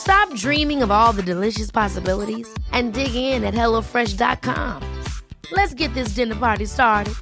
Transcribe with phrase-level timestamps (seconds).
[0.00, 4.82] Stop dreaming of all the delicious possibilities and dig in at HelloFresh.com.
[5.52, 7.14] Let's get this dinner party started.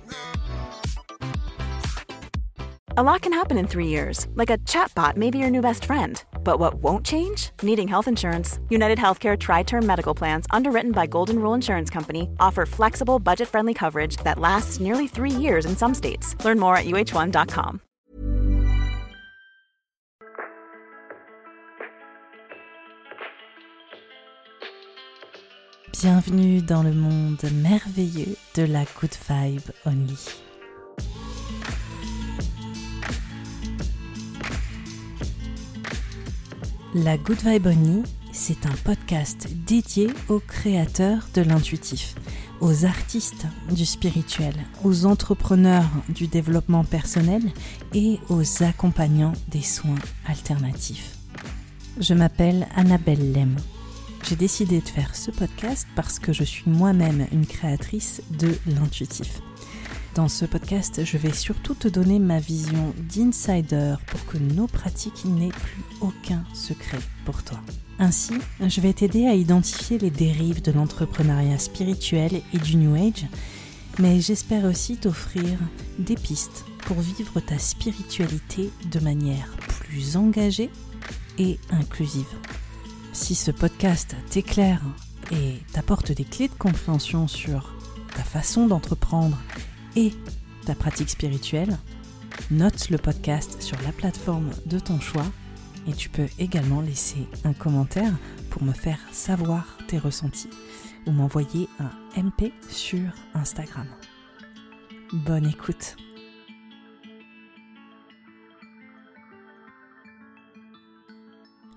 [2.97, 5.84] A lot can happen in three years, like a chatbot may be your new best
[5.84, 6.22] friend.
[6.42, 7.50] But what won't change?
[7.62, 8.58] Needing health insurance.
[8.70, 13.48] United Healthcare Tri Term Medical Plans, underwritten by Golden Rule Insurance Company, offer flexible, budget
[13.48, 16.34] friendly coverage that lasts nearly three years in some states.
[16.45, 17.80] Learn more at uh1.com.
[25.92, 30.17] Bienvenue dans le monde merveilleux de la Good Vibe Only.
[36.95, 42.14] La Good Vibe Only, c'est un podcast dédié aux créateurs de l'intuitif,
[42.61, 47.42] aux artistes du spirituel, aux entrepreneurs du développement personnel
[47.95, 51.17] et aux accompagnants des soins alternatifs.
[51.98, 53.56] Je m'appelle Annabelle Lem.
[54.24, 59.41] J'ai décidé de faire ce podcast parce que je suis moi-même une créatrice de l'intuitif.
[60.14, 65.24] Dans ce podcast, je vais surtout te donner ma vision d'insider pour que nos pratiques
[65.24, 67.61] n'aient plus aucun secret pour toi.
[68.01, 73.27] Ainsi, je vais t'aider à identifier les dérives de l'entrepreneuriat spirituel et du New Age,
[73.98, 75.58] mais j'espère aussi t'offrir
[75.98, 80.70] des pistes pour vivre ta spiritualité de manière plus engagée
[81.39, 82.27] et inclusive.
[83.13, 84.80] Si ce podcast t'éclaire
[85.30, 87.74] et t'apporte des clés de compréhension sur
[88.14, 89.39] ta façon d'entreprendre
[89.96, 90.13] et
[90.67, 91.79] ta pratique spirituelle,
[92.51, 95.27] note le podcast sur la plateforme de ton choix
[95.86, 98.13] et tu peux également laisser un commentaire
[98.51, 100.51] pour me faire savoir tes ressentis
[101.07, 103.86] ou m'envoyer un MP sur Instagram.
[105.13, 105.97] Bonne écoute.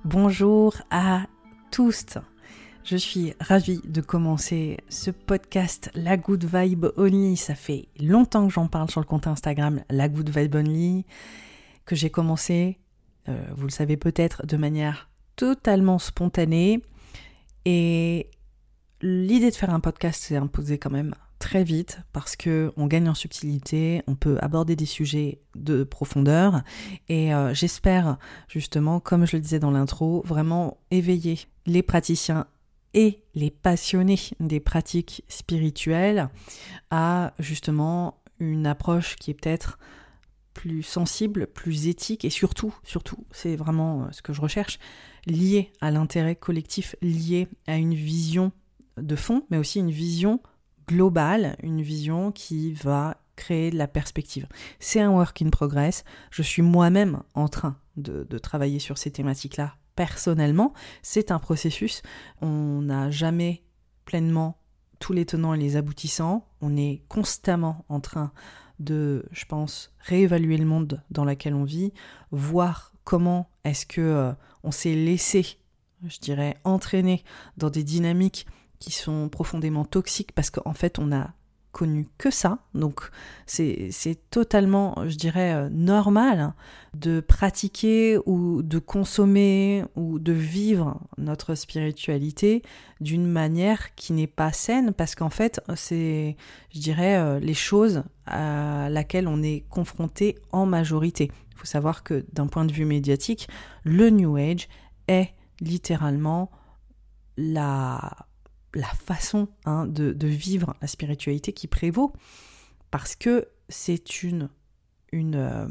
[0.04, 1.28] Bonjour à
[1.70, 2.18] tous.
[2.84, 7.38] Je suis ravie de commencer ce podcast La Good Vibe Only.
[7.38, 11.06] Ça fait longtemps que j'en parle sur le compte Instagram La Good Vibe Only,
[11.86, 12.80] que j'ai commencé,
[13.30, 16.82] euh, vous le savez peut-être, de manière totalement spontanée.
[17.66, 18.32] Et
[19.04, 23.10] l'idée de faire un podcast s'est imposée quand même très vite parce que on gagne
[23.10, 26.62] en subtilité, on peut aborder des sujets de profondeur
[27.10, 32.46] et euh, j'espère justement, comme je le disais dans l'intro, vraiment éveiller les praticiens
[32.94, 36.30] et les passionnés des pratiques spirituelles
[36.92, 39.80] à justement une approche qui est peut-être
[40.54, 44.78] plus sensible, plus éthique et surtout, surtout, c'est vraiment euh, ce que je recherche,
[45.26, 48.52] lié à l'intérêt collectif, lié à une vision
[48.98, 50.40] de fond, mais aussi une vision
[50.92, 54.48] globale, une vision qui va créer de la perspective.
[54.80, 56.04] C'est un work in progress.
[56.30, 62.02] Je suis moi-même en train de, travailler sur ces thématiques-là personnellement, c'est un processus.
[62.42, 63.62] On n'a jamais
[64.06, 64.58] pleinement
[65.00, 66.48] tous les tenants et les aboutissants.
[66.62, 68.32] On est constamment en train
[68.80, 71.94] de, je pense, réévaluer le monde dans lequel on vit,
[72.32, 74.32] voir comment est-ce que euh,
[74.64, 75.46] on s'est laissé,
[76.08, 77.24] je dirais, entraîner
[77.58, 78.48] dans des dynamiques
[78.82, 81.30] qui sont profondément toxiques parce qu'en fait on a
[81.72, 82.60] connu que ça.
[82.74, 83.10] Donc
[83.46, 86.54] c'est totalement, je dirais, euh, normal
[86.94, 92.62] de pratiquer ou de consommer ou de vivre notre spiritualité
[93.00, 96.36] d'une manière qui n'est pas saine parce qu'en fait c'est,
[96.74, 101.32] je dirais, euh, les choses à laquelle on est confronté en majorité.
[101.52, 103.48] Il faut savoir que d'un point de vue médiatique,
[103.84, 104.68] le New Age
[105.08, 105.30] est
[105.62, 106.50] littéralement
[107.38, 108.28] la
[108.74, 112.14] la façon hein, de, vivre la spiritualité qui prévaut,
[112.90, 114.50] parce que c'est une,
[115.14, 115.68] euh,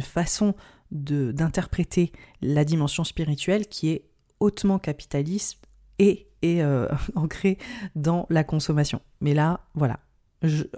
[0.00, 0.54] façon
[0.90, 4.04] d'interpréter la dimension spirituelle qui est
[4.40, 5.58] hautement capitaliste
[5.98, 7.58] et, et euh, ancré
[7.94, 9.00] dans la consommation.
[9.20, 10.00] Mais là, voilà.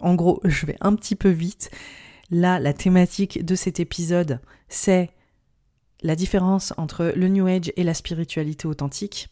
[0.01, 1.71] en gros, je vais un petit peu vite.
[2.31, 5.11] Là, la thématique de cet épisode, c'est
[6.03, 9.29] la différence entre le New Age et la spiritualité authentique.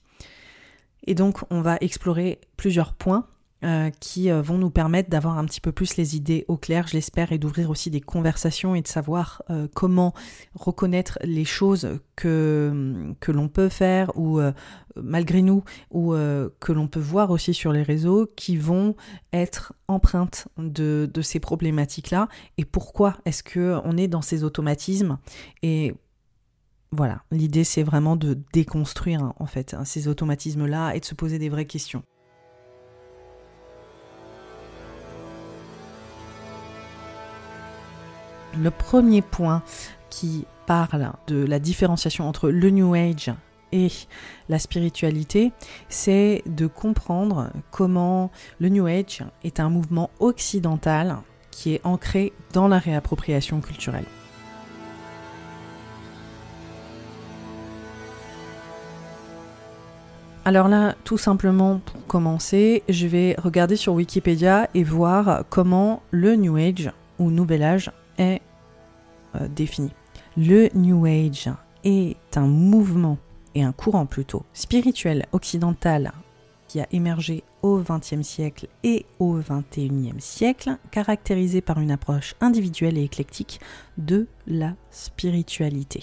[1.06, 3.26] Et donc, on va explorer plusieurs points
[3.64, 6.88] euh, qui euh, vont nous permettre d'avoir un petit peu plus les idées au clair,
[6.88, 10.14] je l'espère, et d'ouvrir aussi des conversations et de savoir euh, comment
[10.56, 14.40] reconnaître les choses que, que l'on peut faire ou
[14.96, 15.62] malgré nous
[15.92, 18.96] ou que l'on peut voir aussi sur les réseaux qui vont
[19.32, 22.28] être empreintes de, ces problématiques-là.
[22.58, 25.18] Et pourquoi est-ce que on est dans ces automatismes
[26.92, 31.38] voilà, l'idée c'est vraiment de déconstruire en fait hein, ces automatismes-là et de se poser
[31.38, 32.02] des vraies questions.
[38.60, 39.62] Le premier point
[40.10, 43.32] qui parle de la différenciation entre le New Age
[43.72, 43.88] et
[44.50, 45.52] la spiritualité,
[45.88, 48.30] c'est de comprendre comment
[48.60, 51.16] le New Age est un mouvement occidental
[51.50, 54.04] qui est ancré dans la réappropriation culturelle.
[60.44, 66.34] Alors là, tout simplement pour commencer, je vais regarder sur Wikipédia et voir comment le
[66.34, 66.90] New Age
[67.20, 68.40] ou Nouvel Âge est
[69.36, 69.92] euh, défini.
[70.36, 71.48] Le New Age
[71.84, 73.18] est un mouvement
[73.54, 76.12] et un courant plutôt spirituel occidental
[76.66, 82.98] qui a émergé au XXe siècle et au XXIe siècle, caractérisé par une approche individuelle
[82.98, 83.60] et éclectique
[83.96, 86.02] de la spiritualité.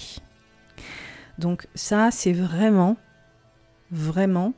[1.40, 2.98] Donc ça, c'est vraiment,
[3.92, 4.54] vraiment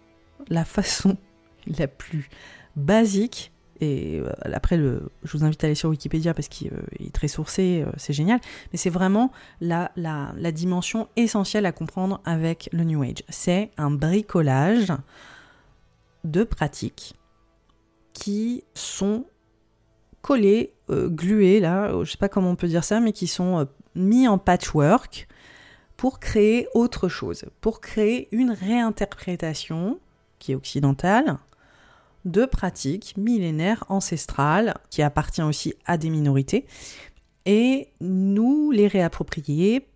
[0.50, 1.18] la façon
[1.78, 2.30] la plus
[2.75, 3.51] basique
[3.81, 7.12] et euh, après, le, je vous invite à aller sur Wikipédia parce qu'il euh, est
[7.12, 8.39] très sourcé, euh, c'est génial.
[8.72, 13.24] Mais c'est vraiment la, la, la, dimension essentielle à comprendre avec le New Age.
[13.30, 14.94] C'est un bricolage
[16.24, 17.16] de pratiques
[18.13, 19.25] qui sont
[20.22, 24.27] collées, gluées, là, je sais pas comment on peut dire ça, mais qui sont mis
[24.27, 25.27] en patchwork
[26.01, 30.00] pour créer autre chose, pour créer une réinterprétation
[30.39, 31.38] qui est occidentale
[32.25, 36.65] de pratiques millénaires ancestrales qui appartient aussi à des minorités
[37.45, 39.89] et nous les réapproprier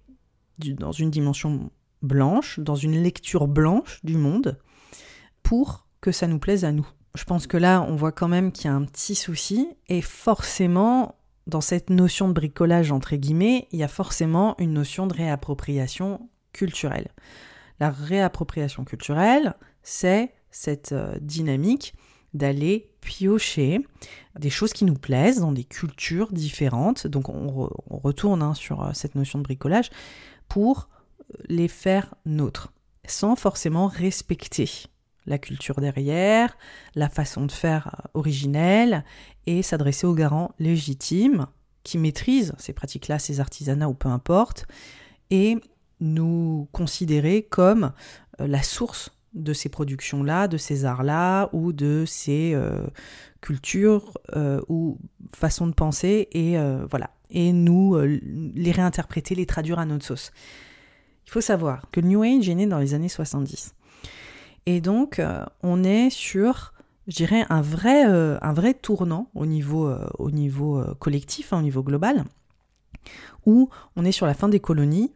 [0.59, 1.71] dans une dimension
[2.03, 4.59] blanche, dans une lecture blanche du monde
[5.41, 6.87] pour que ça nous plaise à nous.
[7.15, 10.03] Je pense que là, on voit quand même qu'il y a un petit souci et
[10.03, 11.15] forcément,
[11.47, 16.29] dans cette notion de bricolage entre guillemets, il y a forcément une notion de réappropriation
[16.53, 17.09] culturelle.
[17.79, 21.93] La réappropriation culturelle, c'est cette euh, dynamique
[22.33, 23.79] d'aller piocher
[24.39, 27.07] des choses qui nous plaisent dans des cultures différentes.
[27.07, 29.89] Donc on, retourne hein, sur euh, cette notion de bricolage
[30.47, 30.89] pour
[31.33, 32.73] euh, les faire nôtres,
[33.05, 34.69] sans forcément respecter
[35.25, 36.57] la culture derrière,
[36.95, 39.03] la façon de faire euh, originelle,
[39.47, 41.47] et s'adresser aux garants légitimes
[41.83, 44.65] qui maîtrisent ces pratiques-là, ces artisanats ou peu importe,
[45.29, 45.57] et
[45.99, 47.91] nous considérer comme
[48.39, 52.87] la source de ces productions-là, de ces arts-là, ou de ces euh,
[53.41, 54.97] cultures euh, ou
[55.35, 57.11] façons de penser, et euh, voilà.
[57.29, 60.31] Et nous les réinterpréter, les traduire à notre sauce.
[61.25, 63.74] Il faut savoir que le New Age est né dans les années 70.
[64.65, 65.21] Et donc,
[65.61, 66.73] on est sur,
[67.07, 71.83] je dirais, un vrai, un vrai tournant au niveau, au niveau collectif, hein, au niveau
[71.83, 72.25] global,
[73.45, 75.11] où on est sur la fin des colonies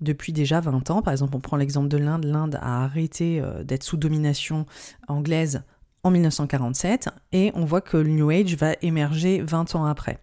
[0.00, 1.02] depuis déjà 20 ans.
[1.02, 2.24] Par exemple, on prend l'exemple de l'Inde.
[2.24, 4.66] L'Inde a arrêté euh, d'être sous domination
[5.08, 5.62] anglaise
[6.02, 10.18] en 1947 et on voit que le New Age va émerger 20 ans après.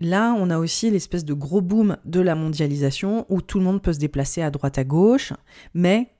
[0.00, 3.80] Là, on a aussi l'espèce de gros boom de la mondialisation où tout le monde
[3.80, 5.32] peut se déplacer à droite à gauche,
[5.72, 6.13] mais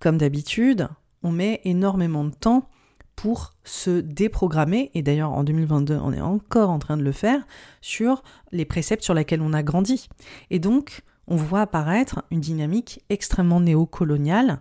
[0.00, 0.88] comme d'habitude,
[1.22, 2.68] on met énormément de temps
[3.16, 7.46] pour se déprogrammer, et d'ailleurs en 2022 on est encore en train de le faire,
[7.80, 10.08] sur les préceptes sur lesquels on a grandi.
[10.50, 14.60] Et donc on voit apparaître une dynamique extrêmement néocoloniale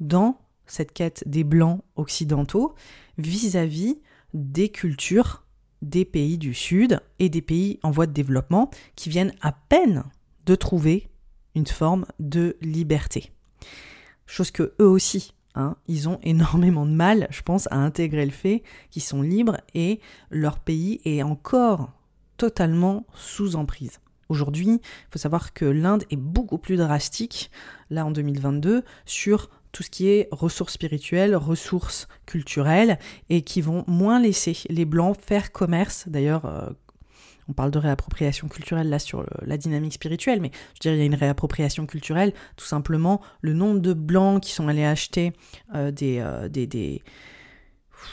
[0.00, 2.74] dans cette quête des blancs occidentaux
[3.18, 4.00] vis-à-vis
[4.34, 5.44] des cultures
[5.82, 10.04] des pays du Sud et des pays en voie de développement qui viennent à peine
[10.46, 11.08] de trouver
[11.54, 13.32] une forme de liberté.
[14.26, 18.30] Chose que eux aussi Hein, ils ont énormément de mal, je pense, à intégrer le
[18.30, 21.90] fait qu'ils sont libres et leur pays est encore
[22.36, 24.00] totalement sous emprise.
[24.28, 27.50] Aujourd'hui, il faut savoir que l'Inde est beaucoup plus drastique,
[27.88, 32.98] là en 2022, sur tout ce qui est ressources spirituelles, ressources culturelles,
[33.30, 36.06] et qui vont moins laisser les Blancs faire commerce.
[36.06, 36.68] D'ailleurs, euh,
[37.48, 41.02] on parle de réappropriation culturelle là sur la dynamique spirituelle, mais je dirais il y
[41.02, 45.32] a une réappropriation culturelle, tout simplement le nombre de blancs qui sont allés acheter
[45.72, 47.02] des, des,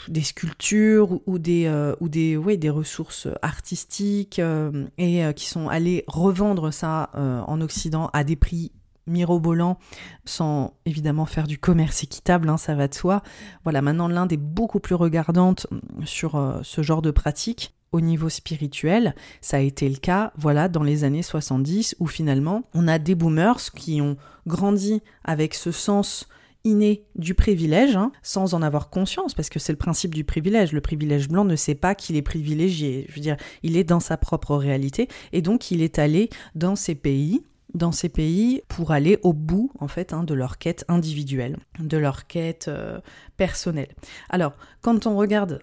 [0.08, 6.04] des sculptures ou des, euh, ou des, ressources artistiques euh, et euh, qui sont allés
[6.06, 8.72] revendre ça en Occident à des prix
[9.06, 9.78] mirobolants
[10.24, 13.22] sans évidemment faire du commerce équitable, hein, ça va de soi.
[13.64, 15.66] Voilà, maintenant l'Inde est beaucoup plus regardante
[16.04, 20.82] sur ce genre de pratique au niveau spirituel, ça a été le cas, voilà, dans
[20.82, 24.16] les années 70, où finalement, on a des boomers qui ont
[24.48, 26.28] grandi avec ce sens
[26.64, 30.72] inné du privilège, hein, sans en avoir conscience, parce que c'est le principe du privilège.
[30.72, 33.06] Le privilège blanc ne sait pas qu'il est privilégié.
[33.08, 36.74] Je veux dire, il est dans sa propre réalité, et donc il est allé dans
[36.74, 40.84] ces pays dans ces pays pour aller au bout en fait hein, de leur quête
[40.86, 43.00] individuelle, de leur quête euh,
[43.36, 43.92] personnelle.
[44.30, 45.60] Alors, quand on regarde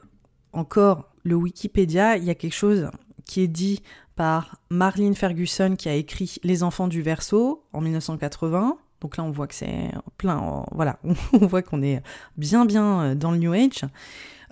[0.54, 2.90] encore le Wikipédia, il y a quelque chose
[3.26, 3.82] qui est dit
[4.16, 9.32] par Marlene Ferguson qui a écrit Les enfants du verso en 1980 donc là, on
[9.32, 11.00] voit que c'est plein, voilà,
[11.34, 12.02] on voit qu'on est
[12.38, 13.84] bien bien euh, dans le New Age.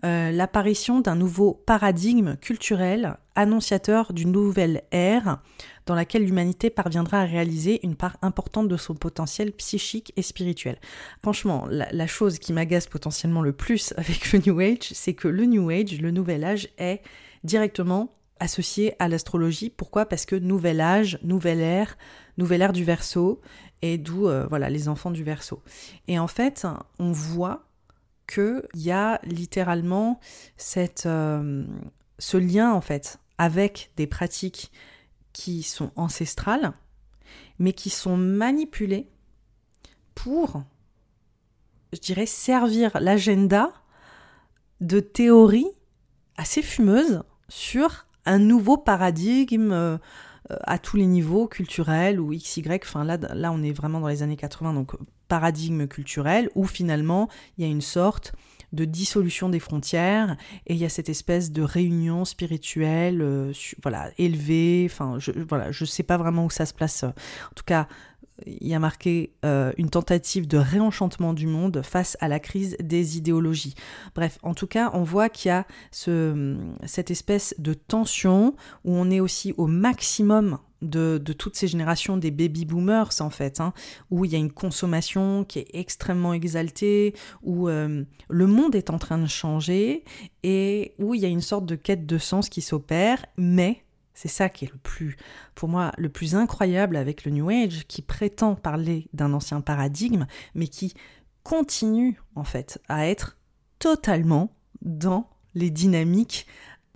[0.06, 5.40] Euh, l'apparition d'un nouveau paradigme culturel annonciateur d'une nouvelle ère
[5.86, 10.78] dans laquelle l'humanité parviendra à réaliser une part importante de son potentiel psychique et spirituel.
[11.22, 15.46] Franchement, la, chose qui m'agace potentiellement le plus avec le New Age, c'est que le
[15.46, 17.02] New Age, le nouvel âge, est
[17.44, 19.70] directement associé à l'astrologie.
[19.70, 20.06] Pourquoi?
[20.06, 21.98] Parce que nouvel âge, nouvelle ère,
[22.38, 23.42] nouvelle ère du verso,
[23.82, 25.62] et d'où euh, voilà les enfants du verso.
[26.08, 26.66] Et en fait,
[27.00, 27.69] on voit
[28.30, 30.20] qu'il y a littéralement
[31.06, 31.66] euh,
[32.20, 34.72] ce lien en fait avec des pratiques
[35.34, 36.74] qui sont ancestrales,
[37.58, 39.10] mais qui sont manipulées
[40.14, 40.64] pour,
[41.94, 43.72] je dirais, servir l'agenda
[44.82, 45.72] de théories
[46.38, 49.98] assez fumeuses sur un nouveau paradigme euh,
[50.50, 52.64] à tous les niveaux, culturels ou XY.
[52.82, 54.94] Enfin là, là, on est vraiment dans les années 80, donc
[55.28, 58.34] paradigme culturel, où finalement il y a une sorte
[58.72, 60.38] de dissolution des frontières
[60.68, 63.52] et il y a cette espèce de réunion spirituelle, euh,
[63.82, 64.88] voilà, élevée.
[64.90, 67.04] Enfin, je, voilà, je sais pas vraiment où ça se place.
[67.04, 67.88] En tout cas,
[68.46, 72.76] il y a marqué euh, une tentative de réenchantement du monde face à la crise
[72.82, 73.76] des idéologies.
[74.16, 78.56] Bref, en tout cas, on voit qu'il y a ce, cette espèce de tension
[78.86, 83.30] où on est aussi au maximum de, de, toutes ces générations des baby boomers en
[83.30, 83.74] fait, hein,
[84.12, 88.90] où il y a une consommation qui est extrêmement exaltée, où euh, le monde est
[88.90, 90.04] en train de changer
[90.44, 93.84] et où il y a une sorte de quête de sens qui s'opère, mais
[94.22, 95.16] c'est ça qui est le plus,
[95.56, 100.28] pour moi, le plus incroyable avec le New Age, qui prétend parler d'un ancien paradigme,
[100.56, 100.94] mais qui
[101.44, 103.38] continue en fait à être
[103.80, 106.48] totalement dans les dynamiques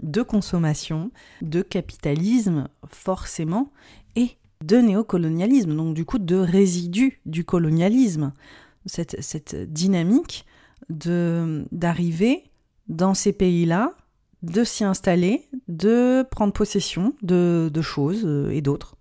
[0.02, 1.12] de consommation,
[1.42, 3.72] de capitalisme forcément,
[4.18, 8.34] et de néocolonialisme, donc du coup de résidus du colonialisme.
[8.86, 10.46] Cette, dynamique
[10.90, 12.44] de d'arriver
[12.90, 13.96] dans ces pays-là
[14.44, 18.98] de s'y installer, de prendre possession de, choses euh, et d'autres.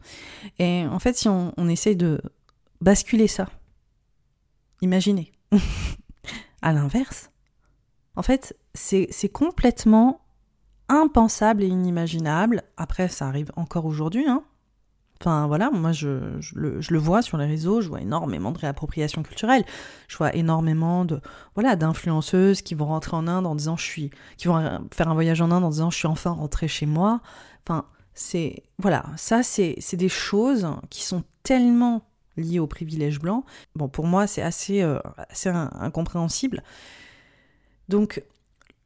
[0.58, 2.20] Et en fait, si on, on essaye de
[2.80, 3.48] basculer ça,
[4.80, 5.32] imaginez,
[6.62, 7.30] à l'inverse,
[8.16, 10.20] en fait, c'est complètement
[10.88, 12.62] impensable et inimaginable.
[12.76, 14.44] Après, ça arrive encore aujourd'hui, hein,
[15.22, 16.18] Enfin voilà, moi je,
[16.52, 19.64] le, vois sur les réseaux, je vois énormément de réappropriation culturelle,
[20.08, 21.20] je vois énormément de
[21.54, 25.14] voilà d'influenceuses qui vont rentrer en Inde en disant je suis, qui vont faire un
[25.14, 27.20] voyage en Inde en disant je suis enfin rentrée chez moi.
[27.64, 32.02] Enfin c'est voilà, ça c'est des choses qui sont tellement
[32.36, 33.44] liées au privilège blanc.
[33.76, 34.98] Bon pour moi c'est assez euh,
[35.46, 36.64] incompréhensible.
[37.88, 38.24] Donc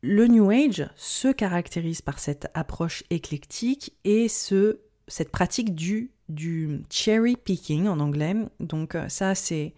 [0.02, 6.82] le New Age se caractérise par cette approche éclectique et ce cette pratique du du
[6.90, 8.34] cherry picking en anglais.
[8.60, 9.74] Donc euh, ça, c'est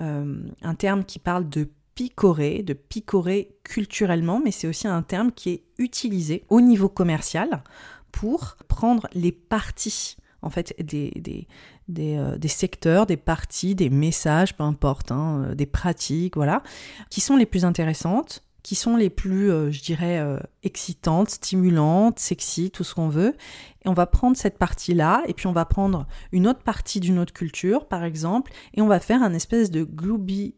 [0.00, 5.30] euh, un terme qui parle de picorer, de picorer culturellement, mais c'est aussi un terme
[5.32, 7.62] qui est utilisé au niveau commercial
[8.10, 11.48] pour prendre les parties en fait des, des,
[11.88, 16.62] des, euh, secteurs, des parties, des messages, peu importe, hein, des pratiques, voilà,
[17.08, 22.18] qui sont les plus intéressantes qui sont les plus, euh, je dirais, euh, excitantes, stimulantes,
[22.18, 23.36] sexy, tout ce qu'on veut.
[23.84, 27.18] Et on va prendre cette partie-là, et puis on va prendre une autre partie d'une
[27.18, 30.54] autre culture, par exemple, et on va faire un espèce de gloubi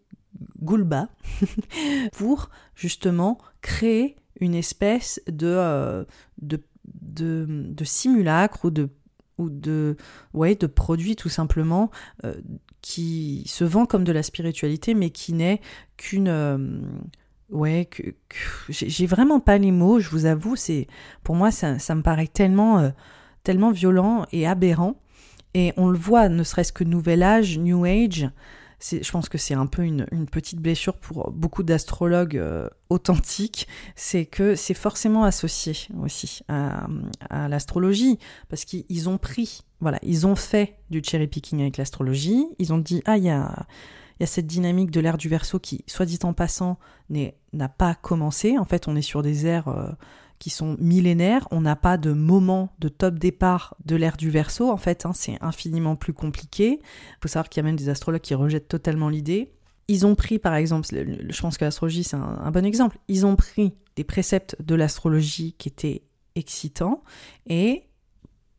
[0.63, 1.09] goulba
[2.13, 6.05] pour justement créer une espèce de, euh,
[6.41, 8.89] de, de, simulacre ou de
[9.39, 9.97] ou de
[10.33, 11.91] ouais de produit tout simplement
[12.81, 15.61] qui se vend comme de la spiritualité mais qui n'est
[15.99, 16.31] qu'une
[17.50, 18.03] Ouais, que,
[18.69, 20.88] j'ai vraiment pas les mots, je vous avoue, c'est
[21.23, 22.91] pour moi ça, me paraît tellement euh,
[23.45, 24.97] tellement violent et aberrant.
[25.55, 28.29] Et on le voit, ne serait-ce que Nouvel Âge, New Age,
[28.81, 34.26] je pense que c'est un peu une, petite blessure pour beaucoup d'astrologues euh, authentiques, c'est
[34.26, 36.88] que c'est forcément associé aussi à,
[37.49, 42.73] l'astrologie, parce qu'ils ont pris, voilà, ils ont fait du cherry picking avec l'astrologie, ils
[42.73, 43.67] ont dit, ah, il y a,
[44.25, 46.79] cette dynamique de l'ère du verso qui, soit dit en passant,
[47.11, 49.69] n'a pas commencé, en fait on est sur des ères...
[49.69, 49.91] Euh,
[50.39, 51.49] qui sont millénaires.
[51.51, 54.71] On n'a pas de moment de top départ de l'ère du verso.
[54.71, 56.81] En fait, hein, c'est infiniment plus compliqué.
[56.83, 59.53] Il faut savoir qu'il y a même des astrologues qui rejettent totalement l'idée.
[59.89, 62.99] Ils ont pris, par exemple, je pense que l'astrologie, c'est un, bon exemple.
[63.09, 66.03] Ils ont pris des préceptes de l'astrologie qui étaient
[66.35, 67.03] excitants
[67.47, 67.85] et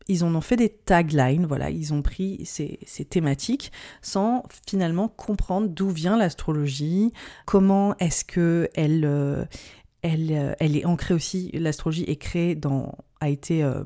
[0.08, 3.72] ils en ont fait des taglines, voilà, ils ont pris ces, thématiques
[4.02, 7.14] sans finalement comprendre d'où vient l'astrologie,
[7.46, 9.46] comment est-ce que elle, euh,
[10.06, 13.84] euh, elle, est ancrée aussi, l'astrologie est créée dans, a été, euh,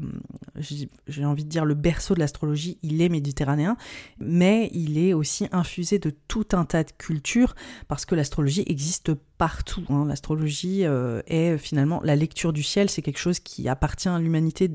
[1.08, 3.78] j'ai envie de dire, le berceau de l'astrologie, il est méditerranéen,
[4.20, 7.56] mais il est aussi infusé de tout un tas de cultures,
[7.88, 9.84] parce que l'astrologie existe partout.
[9.90, 10.06] Hein.
[10.06, 14.72] L'astrologie euh, est finalement la lecture du ciel, c'est quelque chose qui appartient à l'humanité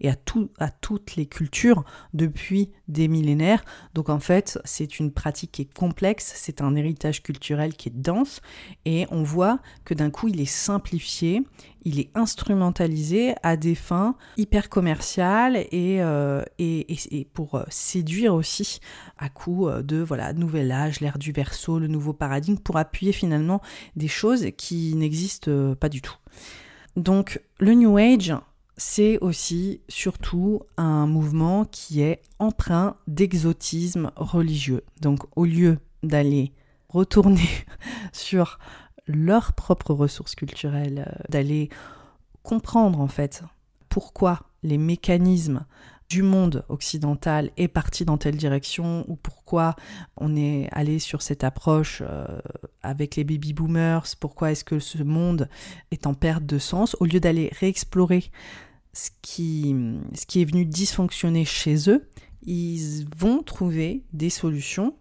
[0.00, 1.84] et à, tout, à toutes les cultures
[2.14, 3.64] depuis des millénaires.
[3.94, 7.96] Donc en fait, c'est une pratique qui est complexe, c'est un héritage culturel qui est
[7.96, 8.40] dense,
[8.84, 11.42] et on voit que d'un coup, il est simplifié,
[11.84, 18.80] il est instrumentalisé à des fins hyper commerciales et, euh, et, pour euh, séduire aussi
[19.16, 23.12] à coup euh, de voilà nouvel âge, l'ère du verso, le nouveau paradigme, pour appuyer
[23.12, 23.60] finalement
[23.96, 26.16] des choses qui n'existent pas du tout.
[26.96, 28.34] Donc le New Age,
[28.78, 34.84] c'est aussi surtout un mouvement qui est empreint d'exotisme religieux.
[35.00, 36.52] Donc au lieu d'aller
[36.88, 37.48] retourner
[38.12, 38.58] sur
[39.08, 41.70] leurs propres ressources culturelles, euh, d'aller
[42.44, 43.42] comprendre en fait
[43.88, 45.66] pourquoi les mécanismes
[46.08, 49.76] du monde occidental est parti dans telle direction ou pourquoi
[50.16, 52.40] on est allé sur cette approche euh,
[52.82, 55.48] avec les baby boomers, pourquoi est-ce que ce monde
[55.90, 58.30] est en perte de sens, au lieu d'aller réexplorer
[58.98, 62.08] ce qui, est venu dysfonctionner chez eux,
[62.42, 64.96] ils vont trouver des solutions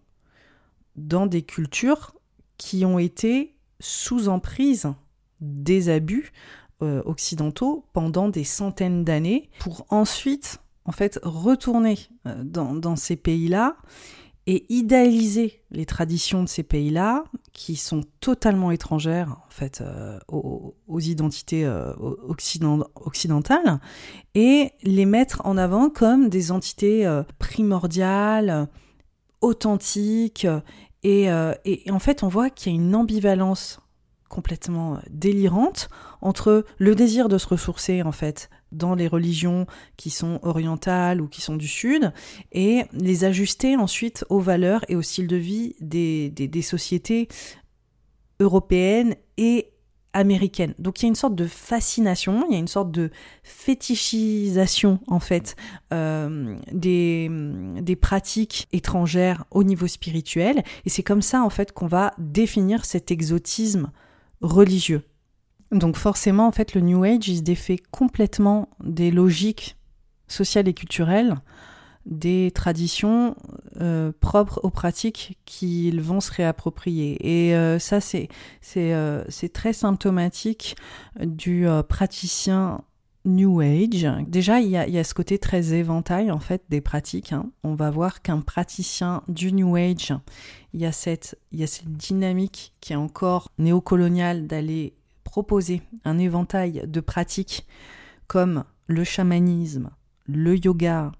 [0.96, 2.14] dans des cultures
[2.58, 4.94] qui ont été sous emprise
[5.42, 6.32] des abus
[6.84, 13.78] euh, occidentaux pendant des centaines d'années pour ensuite en fait retourner euh, dans, ces pays-là
[14.48, 20.74] et idéaliser les traditions de ces pays-là qui sont totalement étrangères en fait euh, aux,
[21.00, 21.70] identités
[23.06, 23.80] occidentales
[24.34, 27.08] et les mettre en avant comme des entités
[27.38, 28.68] primordiales,
[29.42, 30.48] authentiques
[31.08, 33.80] euh, et, en fait, on voit qu'il y a une ambivalence
[34.30, 35.90] complètement euh, délirante
[36.22, 41.28] entre le désir de se ressourcer en fait dans les religions qui sont orientales ou
[41.28, 42.12] qui sont du sud
[42.52, 47.28] et les ajuster ensuite aux valeurs et au style de vie des, sociétés
[48.40, 49.70] européennes et
[50.14, 50.74] américaine.
[50.80, 53.12] Donc il y a une sorte de fascination, il y a une sorte de
[53.44, 55.56] fétichisation en fait
[55.94, 57.30] euh, des,
[57.82, 60.64] des pratiques étrangères au niveau spirituel.
[60.86, 63.92] Et c'est comme ça en fait qu'on va définir cet exotisme
[64.42, 65.04] religieux.
[65.72, 69.76] Donc forcément en fait le New Age il se défait complètement des logiques
[70.28, 71.38] sociales et culturelles
[72.08, 73.36] des traditions
[73.82, 77.18] euh, propres aux pratiques qu'ils vont se réapproprier.
[77.22, 78.00] Et euh, ça,
[78.78, 80.78] euh, c'est très symptomatique
[81.20, 82.82] du praticien
[83.28, 84.08] New Age.
[84.28, 87.34] Déjà, il y, a, y, a, ce côté très éventail en fait des pratiques.
[87.34, 87.52] Hein.
[87.64, 90.14] On va voir qu'un praticien du New Age,
[90.74, 95.82] il y a cette, il y a cette dynamique qui est encore néocoloniale d'aller proposer
[96.06, 97.68] un éventail de pratiques
[98.28, 99.90] comme le chamanisme,
[100.26, 101.12] le yoga,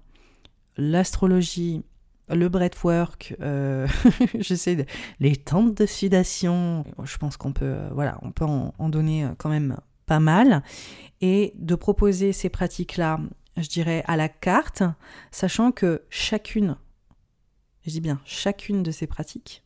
[0.76, 1.82] l'astrologie,
[2.30, 3.86] le breathwork, euh,
[4.38, 4.86] j'essaie
[5.20, 6.84] les tentes de sudation.
[7.04, 9.76] Je pense qu'on peut, euh, voilà, on peut en, donner euh, quand même
[10.08, 10.64] pas mal
[11.20, 13.20] et de proposer ces pratiques-là,
[13.56, 14.82] je dirais à la carte,
[15.30, 16.76] sachant que chacune,
[17.84, 19.62] je dis bien chacune de ces pratiques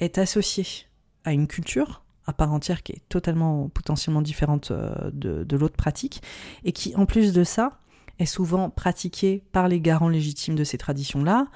[0.00, 0.66] est associée
[1.24, 6.22] à une culture à part entière qui est totalement potentiellement différente de, de l'autre pratique
[6.64, 7.80] et qui en plus de ça
[8.18, 11.48] est souvent pratiquée par les garants légitimes de ces traditions-là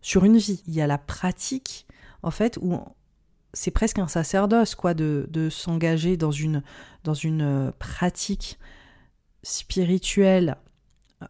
[0.00, 0.62] sur une vie.
[0.66, 1.86] Il y a la pratique,
[2.22, 2.78] en fait, où
[3.52, 6.62] c'est presque un sacerdoce, quoi, de, s'engager dans une,
[7.04, 8.58] dans une euh, pratique
[9.42, 10.56] spirituelle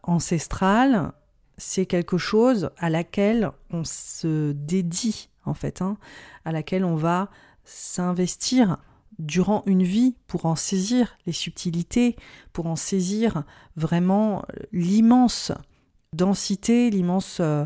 [0.03, 1.13] ancestrale.
[1.57, 5.97] C'est quelque chose à laquelle on se dédie, en fait, hein,
[6.45, 7.31] à laquelle on va
[7.65, 8.79] s'investir
[9.19, 12.17] durant une vie pour en saisir les subtilités,
[12.53, 13.43] pour en saisir
[13.77, 15.53] vraiment l'immense
[16.13, 17.39] densité, l'immense...
[17.41, 17.65] Euh,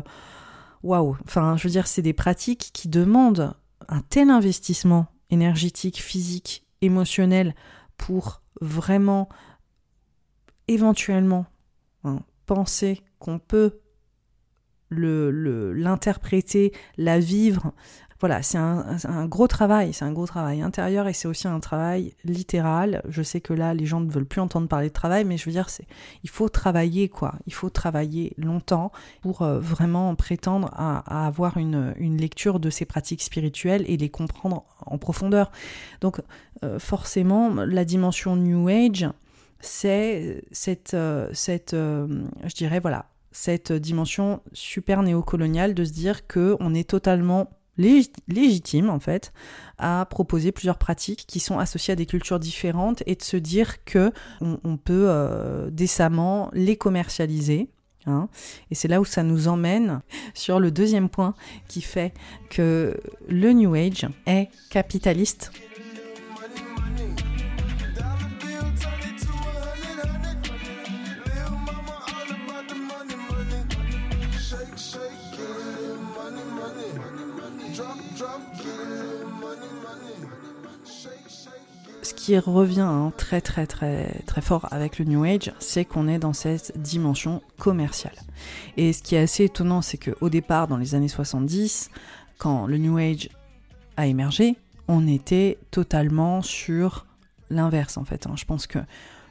[0.81, 3.53] waouh Enfin, je veux dire, c'est des pratiques qui demandent
[3.87, 7.55] un tel investissement énergétique, physique, émotionnel
[7.97, 9.29] pour vraiment
[10.67, 11.45] éventuellement
[12.03, 13.79] hein, penser qu'on peut
[14.91, 17.73] l'interpréter, le, la vivre
[18.23, 22.13] voilà, c'est un, gros travail, c'est un gros travail intérieur et c'est aussi un travail
[22.23, 23.01] littéral.
[23.09, 25.43] Je sais que là, les gens ne veulent plus entendre parler de travail, mais je
[25.43, 25.85] veux dire, c'est,
[26.23, 27.35] il faut travailler, quoi.
[27.47, 33.21] Il faut travailler longtemps pour euh, vraiment prétendre à, avoir une, lecture de ces pratiques
[33.21, 35.51] spirituelles et les comprendre en profondeur.
[35.99, 36.21] Donc,
[36.63, 39.05] euh, forcément, la dimension New Age,
[39.59, 46.73] c'est cette, euh, je dirais, voilà, cette dimension super néocoloniale de se dire que on
[46.73, 49.33] est totalement légitime en fait
[49.77, 53.83] à proposer plusieurs pratiques qui sont associées à des cultures différentes et de se dire
[53.83, 57.69] que on, peut euh, décemment les commercialiser
[58.05, 58.29] hein.
[58.69, 60.01] et c'est là où ça nous emmène
[60.33, 61.33] sur le deuxième point
[61.67, 62.13] qui fait
[62.49, 65.51] que le New Age est capitaliste
[82.03, 86.07] ce qui revient hein, très très très très fort avec le New Age, c'est qu'on
[86.07, 88.15] est dans cette dimension commerciale.
[88.77, 91.89] Et ce qui est assez étonnant, c'est qu'au départ, dans les années 70,
[92.37, 93.29] quand le New Age
[93.97, 97.05] a émergé, on était totalement sur
[97.49, 98.27] l'inverse en fait.
[98.27, 98.33] Hein.
[98.35, 98.79] Je pense que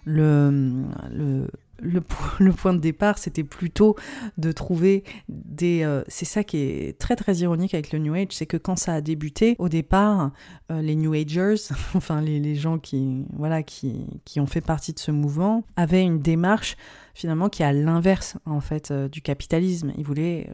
[0.05, 1.49] le, le,
[2.39, 3.97] le, point de départ, c'était plutôt
[4.39, 5.83] de trouver des...
[5.83, 8.77] Euh, c'est ça qui est très très ironique avec le New Age, c'est que quand
[8.77, 10.31] ça a débuté, au départ,
[10.71, 11.57] euh, les New Agers,
[11.95, 16.21] enfin les, gens qui, voilà, qui, qui, ont fait partie de ce mouvement, avaient une
[16.21, 16.77] démarche
[17.15, 19.93] finalement qui est à l'inverse en fait euh, du capitalisme.
[19.99, 20.49] Ils voulaient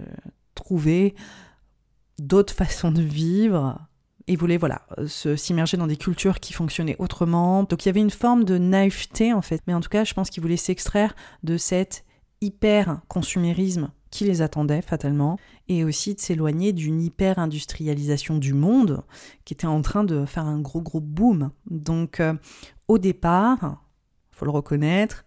[0.54, 1.14] trouver
[2.18, 3.78] d'autres façons de vivre,
[4.28, 4.86] il voulait voilà
[5.36, 7.64] s'immerger dans des cultures qui fonctionnaient autrement.
[7.64, 10.14] Donc il y avait une forme de naïveté en fait, mais en tout cas je
[10.14, 12.04] pense qu'il voulait s'extraire de cet
[12.40, 15.38] hyper consumérisme qui les attendait fatalement
[15.68, 19.02] et aussi de s'éloigner d'une hyper industrialisation du monde
[19.44, 21.50] qui était en train de faire un gros gros boom.
[21.70, 22.34] Donc euh,
[22.86, 23.84] au départ,
[24.30, 25.24] faut le reconnaître,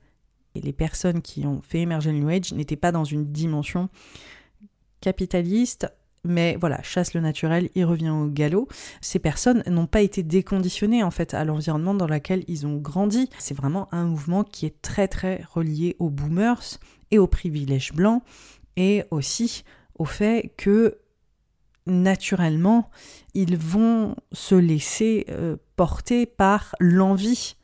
[0.55, 3.89] et les personnes qui ont fait émerger le New Age n'étaient pas dans une dimension
[4.99, 5.87] capitaliste
[6.23, 8.67] mais voilà, chasse le naturel, il revient au galop.
[9.01, 13.29] Ces personnes n'ont pas été déconditionnées en fait à l'environnement dans lequel ils ont grandi.
[13.39, 16.77] C'est vraiment un mouvement qui est très très relié aux boomers
[17.09, 18.21] et aux privilèges blancs
[18.77, 19.63] et aussi
[19.97, 20.99] au fait que
[21.87, 22.89] naturellement
[23.33, 27.55] ils vont se laisser euh, porter par l'envie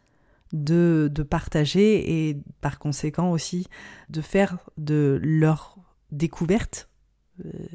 [0.54, 3.68] de, de partager et par conséquent aussi
[4.10, 5.78] de faire de leur
[6.12, 6.87] découverte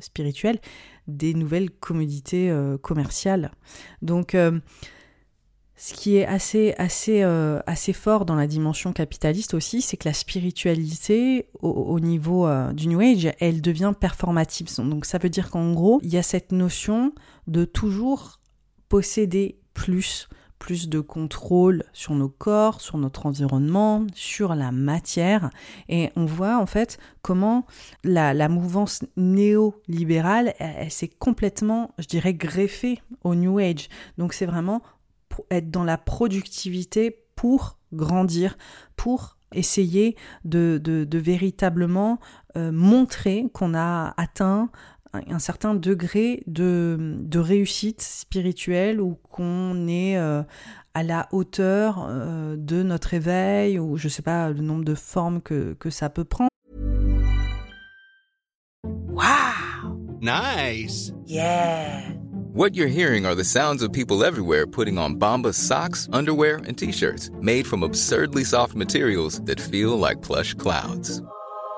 [0.00, 0.58] spirituelle,
[1.06, 3.50] des nouvelles commodités euh, commerciales.
[4.00, 4.58] Donc, euh,
[5.76, 7.22] ce qui est assez, assez,
[7.66, 13.00] assez fort dans la dimension capitaliste aussi, c'est que la spiritualité au, niveau du New
[13.00, 14.68] Age, elle devient performative.
[14.78, 17.12] Donc ça veut dire qu'en gros, il y a cette notion
[17.48, 18.38] de toujours
[18.88, 20.28] posséder plus,
[20.62, 25.50] plus de contrôle sur nos corps, sur notre environnement, sur la matière.
[25.88, 27.66] Et on voit en fait comment
[28.04, 33.88] la, mouvance néolibérale, elle, s'est complètement, je dirais, greffée au New Age.
[34.18, 34.82] Donc c'est vraiment
[35.50, 38.56] être dans la productivité pour grandir,
[38.94, 40.80] pour essayer de,
[41.12, 42.20] véritablement
[42.56, 44.70] euh, montrer qu'on a atteint
[45.12, 50.42] un certain degré de, de réussite spirituelle ou qu'on est euh,
[50.94, 55.40] à la hauteur euh, de notre éveil ou je sais pas le nombre de formes
[55.40, 56.48] que, que ça peut prendre.
[58.84, 59.98] Wow!
[60.20, 61.12] Nice!
[61.26, 62.00] Yeah!
[62.54, 66.76] What you're hearing are the sounds of people everywhere putting on Bombas socks, underwear, and
[66.76, 71.22] t-shirts made from absurdly soft materials that feel like plush clouds.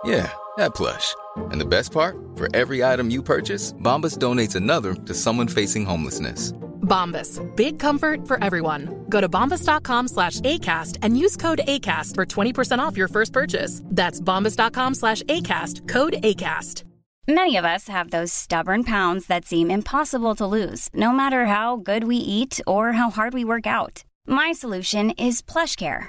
[0.05, 1.15] Yeah, that plush.
[1.51, 5.87] And the best part, for every item you purchase, Bombas donates another to someone facing
[5.87, 6.53] homelessness.
[6.83, 9.07] Bombas, big comfort for everyone.
[9.09, 13.81] Go to bombas.com slash ACAST and use code ACAST for 20% off your first purchase.
[13.87, 16.85] That's bombas.com slash ACAST, code ACAST.
[17.27, 21.77] Many of us have those stubborn pounds that seem impossible to lose, no matter how
[21.77, 24.05] good we eat or how hard we work out.
[24.27, 26.09] My solution is PlushCare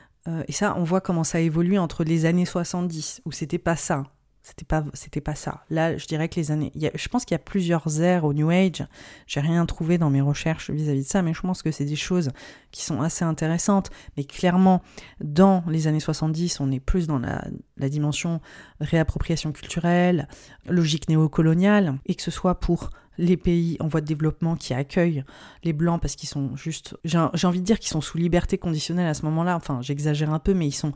[0.27, 3.75] euh, et ça, on voit comment ça évolue entre les années 70, où c'était pas
[3.75, 4.03] ça.
[4.43, 5.63] C'était pas, c'était ça.
[5.69, 6.71] Là, je dirais que les années.
[6.73, 8.83] je pense qu'il y a plusieurs ères au New Age.
[9.27, 11.95] J'ai rien trouvé dans mes recherches vis-à-vis de ça, mais je pense que c'est des
[11.95, 12.31] choses
[12.71, 13.91] qui sont assez intéressantes.
[14.17, 14.81] Mais clairement,
[15.19, 18.41] dans les années 70, on est plus dans la dimension
[18.79, 20.27] réappropriation culturelle,
[20.67, 22.89] logique néocoloniale, et que ce soit pour
[23.21, 25.23] les pays en voie de développement qui accueillent
[25.63, 26.97] les blancs parce qu'ils sont juste.
[27.05, 29.55] J'ai envie de dire qu'ils sont sous liberté conditionnelle à ce moment-là.
[29.55, 30.91] Enfin, j'exagère un peu, mais ils sont.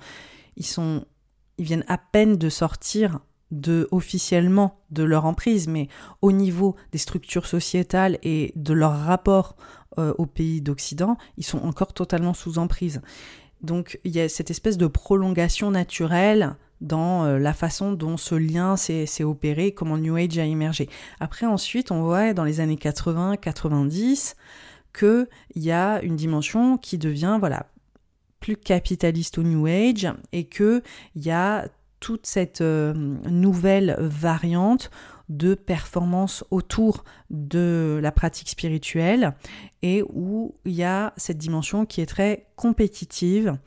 [0.58, 1.06] Ils sont.
[1.58, 3.20] Ils viennent à peine de sortir
[3.52, 5.88] de officiellement de leur emprise, mais
[6.22, 9.56] au niveau des structures sociétales et de leur rapport
[10.00, 13.02] euh, aux pays d'Occident, ils sont encore totalement sous emprise.
[13.62, 18.36] Donc il y a cette espèce de prolongation naturelle dans euh, la façon dont ce
[18.36, 20.90] lien s'est opéré, comment New Age a émergé.
[21.20, 24.36] Après ensuite, on voit dans les années 80-90
[24.98, 27.68] qu'il y a une dimension qui devient voilà
[28.40, 30.82] plus capitaliste au New Age et qu'il
[31.16, 31.68] y a
[32.00, 34.92] toute cette euh, nouvelle variante
[35.30, 39.34] de performance autour de la pratique spirituelle
[39.82, 43.58] et où il y a cette dimension qui est très compétitive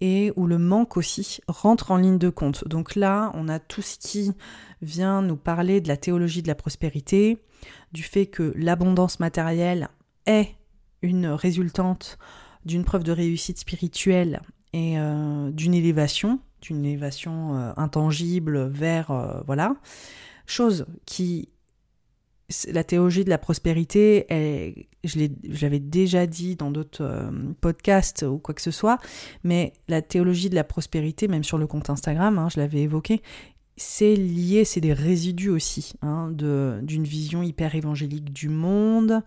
[0.00, 2.66] et où le manque aussi rentre en ligne de compte.
[2.68, 4.32] Donc là, on a tout ce qui
[4.82, 7.38] vient nous parler de la théologie de la prospérité,
[7.92, 9.88] du fait que l'abondance matérielle
[10.26, 10.54] est
[11.02, 12.18] une résultante
[12.64, 14.40] d'une preuve de réussite spirituelle
[14.72, 19.76] et euh, d'une élévation une élévation euh, intangible vers euh, voilà
[20.46, 21.48] chose qui
[22.68, 24.26] la théologie de la prospérité,
[25.04, 27.30] je l'avais déjà dit dans d'autres euh,
[27.60, 28.98] podcasts ou quoi que ce soit,
[29.42, 33.22] mais la théologie de la prospérité, même sur le compte Instagram, hein, je l'avais évoqué,
[33.76, 39.22] c'est lié, c'est des résidus aussi hein, d'une vision hyper évangélique du monde.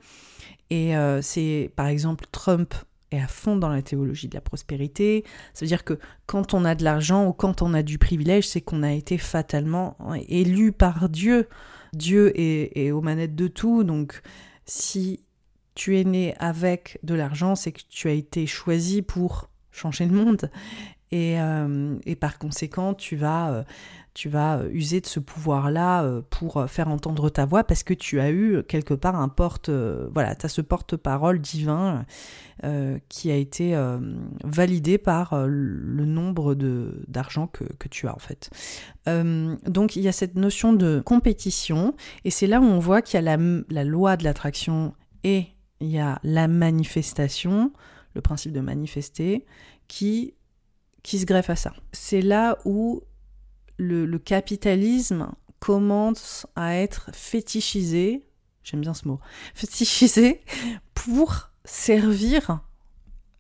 [0.72, 2.74] Et c'est par exemple Trump
[3.12, 5.24] est à fond dans la théologie de la prospérité.
[5.54, 8.48] Ça veut dire que quand on a de l'argent ou quand on a du privilège,
[8.48, 11.48] c'est qu'on a été fatalement élu par Dieu.
[11.94, 14.22] Dieu est, aux manettes de tout, donc
[14.66, 15.24] si
[15.76, 20.14] tu es né avec de l'argent, c'est que tu as été choisi pour changer le
[20.14, 20.52] monde.
[21.12, 23.64] Et, euh, par conséquent, tu vas euh,
[24.14, 27.84] tu vas euh, user de ce pouvoir-là euh, pour euh, faire entendre ta voix parce
[27.84, 32.06] que tu as eu quelque part un porte, voilà, tu as ce porte-parole divin
[33.08, 33.74] qui a été
[34.44, 36.56] validé par le nombre
[37.08, 38.50] d'argent que, que, tu as en fait.
[39.66, 41.96] donc il y a cette notion de compétition
[42.26, 44.94] et c'est là où on voit qu'il y a la, la loi de l'attraction
[45.24, 45.48] et
[45.80, 47.72] il y a la manifestation,
[48.14, 49.46] le principe de manifester,
[49.88, 50.34] qui,
[51.04, 51.74] qui se greffe à ça.
[51.94, 53.04] C'est là où
[53.80, 58.28] le, capitalisme commence à être fétichisé,
[58.64, 59.20] j'aime bien ce mot,
[59.56, 60.42] fétichisé
[60.94, 62.62] pour servir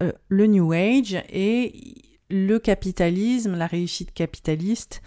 [0.01, 1.95] euh, le New Age et
[2.29, 5.01] le capitalisme, la réussite capitaliste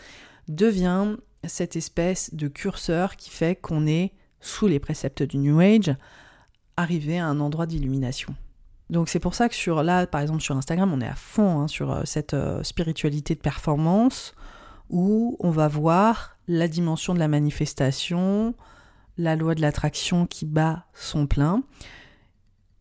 [0.49, 5.95] devient cette espèce de curseur qui fait qu'on est, sous les préceptes du New Age,
[6.77, 8.35] arrivé à un endroit d'illumination.
[8.91, 11.61] Donc c'est pour ça que sur là, par exemple sur Instagram, on est à fond
[11.61, 14.35] hein, sur euh, cette euh, spiritualité de performance
[14.91, 18.55] où on va voir la dimension de la manifestation,
[19.19, 21.63] la loi de l'attraction qui bat son plein.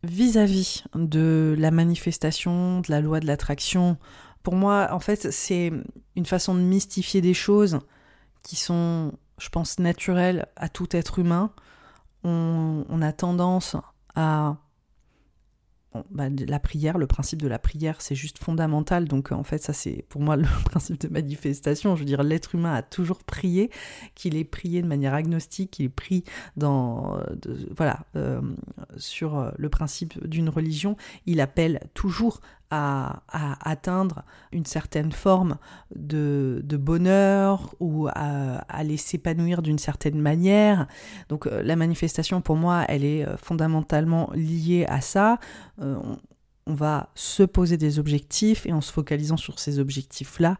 [0.03, 3.97] Vis-à-vis de la manifestation, de la loi de l'attraction,
[4.43, 5.71] pour moi, en fait, c'est
[6.15, 7.79] une façon de mystifier des choses
[8.43, 11.51] qui sont, je pense, naturelles à tout être humain.
[12.23, 13.75] On, on a tendance
[14.15, 14.57] à
[16.09, 19.07] bah, la prière, le principe de la prière, c'est juste fondamental.
[19.07, 21.95] Donc en fait, ça c'est pour moi le principe de manifestation.
[21.95, 23.69] Je veux dire, l'être humain a toujours prié,
[24.15, 26.23] qu'il ait prié de manière agnostique, qu'il pris
[26.55, 27.19] dans,
[27.75, 28.41] voilà, euh,
[28.97, 30.95] sur euh, le principe d'une religion.
[31.25, 32.41] Il appelle toujours
[32.71, 33.21] à,
[33.69, 35.57] atteindre une certaine forme
[35.93, 40.87] de, bonheur ou à, aller s'épanouir d'une certaine manière.
[41.29, 45.37] Donc euh, la manifestation, pour moi, elle est euh, fondamentalement liée à ça.
[45.81, 45.99] Euh,
[46.65, 50.57] on, va se poser des objectifs et en se focalisant sur ces objectifs-là,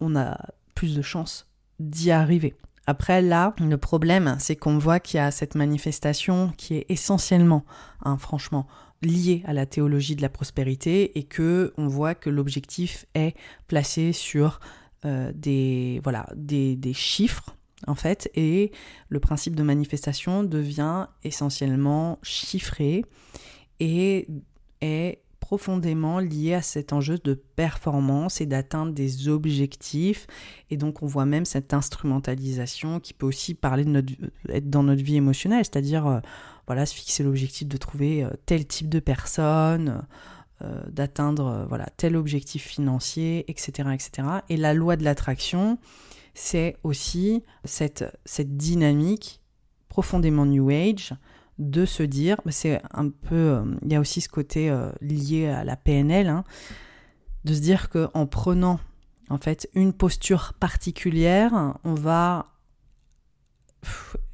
[0.00, 0.36] on a
[0.74, 1.46] plus de chances
[1.78, 2.56] d'y arriver.
[2.86, 7.64] Après, là, le problème, c'est qu'on voit qu'il y a cette manifestation qui est essentiellement,
[8.04, 8.66] hein, franchement,
[9.02, 13.34] lié à la théologie de la prospérité et que on voit que l'objectif est
[13.66, 14.60] placé sur
[15.04, 18.70] euh, des voilà des, des, chiffres en fait et
[19.08, 23.04] le principe de manifestation devient essentiellement chiffré
[23.80, 24.28] et
[24.80, 30.26] est profondément lié à cet enjeu de performance et d'atteindre des objectifs.
[30.70, 34.12] Et donc on voit même cette instrumentalisation qui peut aussi parler de notre,
[34.48, 36.20] être dans notre vie émotionnelle, c'est-à-dire euh,
[36.66, 40.02] voilà, se fixer l'objectif de trouver euh, tel type de personne,
[40.62, 44.28] euh, d'atteindre voilà, tel objectif financier, etc., etc.
[44.48, 45.78] Et la loi de l'attraction,
[46.34, 49.40] c'est aussi cette, cette dynamique
[49.88, 51.14] profondément New Age
[51.58, 55.48] de se dire, c'est un peu, euh, il y a aussi ce côté euh, lié
[55.48, 56.44] à la PNL, hein,
[57.44, 58.80] de se dire qu'en prenant
[59.28, 62.51] en fait une posture particulière, on va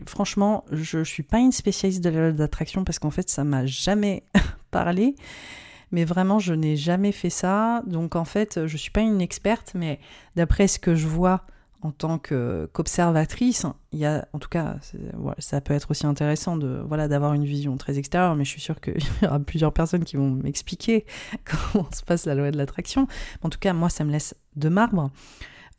[0.07, 3.67] franchement, je ne suis pas une spécialiste de la d'attraction parce qu'en fait, ça m'a
[3.67, 4.23] jamais
[4.71, 5.17] parlé.
[5.91, 7.83] Mais vraiment, je n'ai jamais fait ça.
[7.87, 10.01] Donc en fait, je suis pas une experte, mais
[10.37, 11.45] d'après ce que je vois
[11.81, 14.77] en tant qu'observatrice, y a, en tout cas,
[15.39, 18.61] ça peut être aussi intéressant de voilà d'avoir une vision très extérieure, mais je suis
[18.61, 21.07] sûre qu'il y aura plusieurs personnes qui vont m'expliquer
[21.73, 23.07] comment se passe la loi de l'attraction.
[23.43, 25.11] En tout cas, moi, ça me laisse de marbre.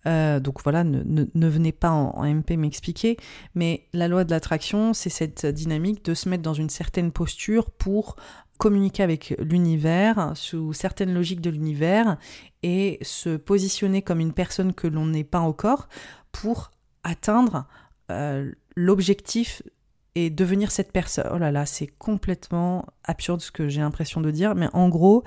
[0.07, 3.17] Euh, donc voilà, ne, venez pas en, MP m'expliquer,
[3.55, 7.69] mais la loi de l'attraction, c'est cette dynamique de se mettre dans une certaine posture
[7.69, 8.15] pour
[8.57, 12.17] communiquer avec l'univers sous certaines logiques de l'univers
[12.61, 15.87] et se positionner comme une personne que l'on n'est pas encore
[16.31, 16.71] pour
[17.03, 17.65] atteindre
[18.11, 19.63] euh, l'objectif
[20.29, 21.25] devenir cette personne.
[21.33, 25.23] Oh là là, c'est complètement absurde ce que j'ai l'impression de dire, mais en gros,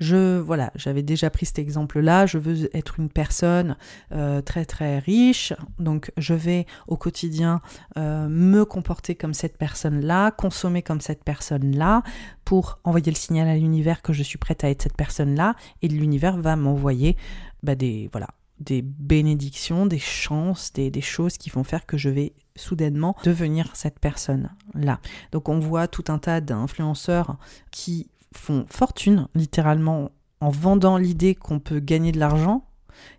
[0.00, 2.26] je voilà, j'avais déjà pris cet exemple-là.
[2.26, 3.76] Je veux être une personne
[4.12, 7.60] euh, très très riche, donc je vais au quotidien
[7.96, 12.02] euh, me comporter comme cette personne-là, consommer comme cette personne-là,
[12.44, 15.88] pour envoyer le signal à l'univers que je suis prête à être cette personne-là, et
[15.88, 17.16] l'univers va m'envoyer
[17.62, 18.28] bah, des voilà
[18.64, 23.98] des bénédictions, des chances, des, choses qui vont faire que je vais soudainement devenir cette
[23.98, 25.00] personne-là.
[25.32, 27.36] Donc on voit tout un tas d'influenceurs
[27.70, 32.64] qui font fortune littéralement en vendant l'idée qu'on peut gagner de l'argent,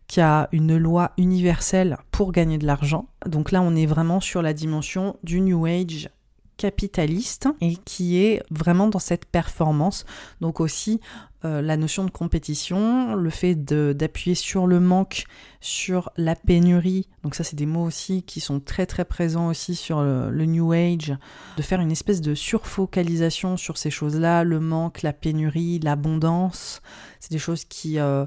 [0.07, 3.07] qu'il y a une loi universelle pour gagner de l'argent.
[3.25, 6.09] Donc là on est vraiment sur la dimension du New Age
[6.57, 10.05] capitaliste et qui est vraiment dans cette performance.
[10.41, 10.99] Donc aussi
[11.45, 15.25] euh, la notion de compétition, le fait d'appuyer sur le manque,
[15.59, 17.09] sur la pénurie.
[17.23, 20.71] Donc ça c'est des mots aussi qui sont très très présents aussi sur le, New
[20.71, 21.13] Age,
[21.57, 26.81] de faire une espèce de surfocalisation sur ces choses-là, le manque, la pénurie, l'abondance.
[27.19, 28.25] C'est des choses qui, euh,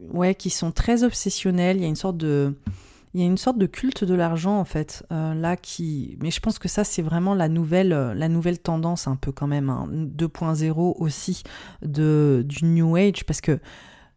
[0.00, 1.78] ouais, qui sont très obsessionnelles.
[1.78, 2.54] Il y a une sorte de
[3.18, 6.30] il y a une sorte de culte de l'argent en fait euh, là qui mais
[6.30, 9.48] je pense que ça c'est vraiment la nouvelle euh, la nouvelle tendance un peu quand
[9.48, 9.74] même
[10.16, 10.94] 2.0 hein.
[10.98, 11.42] aussi
[11.82, 13.58] de du new age parce que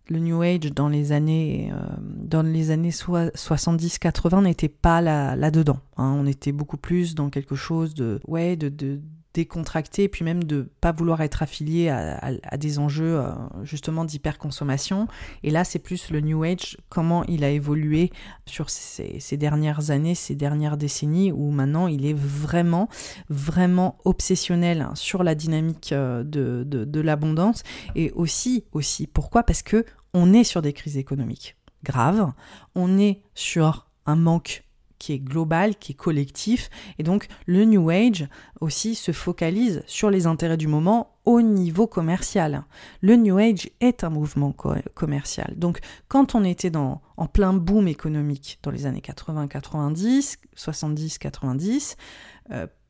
[0.08, 5.36] le new age dans les années euh, dans les années 70 80 n'était pas là
[5.36, 6.16] là dedans hein.
[6.20, 9.02] on était beaucoup plus dans quelque chose de ouais de, de
[9.34, 13.32] décontracté, puis même de pas vouloir être affilié à, des enjeux euh,
[13.64, 15.08] justement d'hyperconsommation.
[15.44, 18.12] Et là, c'est plus le New Age, comment il a évolué
[18.46, 22.90] sur ces, dernières années, ces dernières décennies, où maintenant il est vraiment,
[23.30, 27.64] vraiment obsessionnel sur la dynamique euh, de, de l'abondance.
[27.96, 29.44] Et aussi, aussi, pourquoi?
[29.44, 32.32] Parce que on est sur des crises économiques graves,
[32.76, 34.64] on est sur un manque
[35.02, 36.70] qui est global, qui est collectif.
[37.00, 38.28] Et donc le New Age
[38.60, 42.66] aussi se focalise sur les intérêts du moment au niveau commercial.
[43.02, 44.54] Le New Age est un mouvement
[44.94, 45.56] commercial.
[45.58, 51.18] Donc quand on était dans, en plein boom économique dans les années 80, 90, 70,
[51.18, 51.98] 90,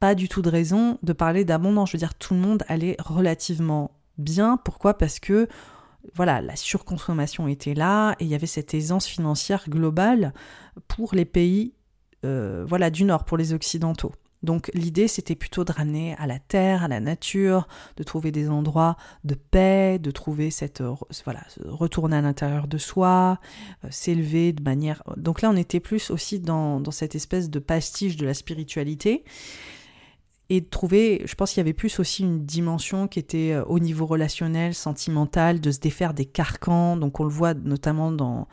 [0.02, 1.92] pas du tout de raison de parler d'abondance.
[1.92, 4.58] Je veux dire, tout le monde allait relativement bien.
[4.58, 4.98] Pourquoi?
[4.98, 5.48] Parce que
[6.14, 10.34] voilà, la surconsommation était là et il y avait cette aisance financière globale
[10.90, 11.74] pour les pays
[12.24, 14.14] euh, voilà, du Nord pour les Occidentaux.
[14.44, 18.50] Donc l'idée, c'était plutôt de ramener à la terre, à la nature, de trouver des
[18.50, 23.40] endroits de paix, de trouver cette euh, voilà, retourner à l'intérieur de soi,
[23.86, 25.04] euh, s'élever de manière.
[25.18, 29.24] Donc là, on était plus aussi dans, dans, cette espèce de pastiche de la spiritualité
[30.50, 31.22] et de trouver.
[31.26, 35.62] Je pense qu'il y avait plus aussi une dimension qui était au niveau relationnel, sentimental,
[35.62, 36.98] de se défaire des carcans.
[36.98, 38.48] Donc on le voit notamment dans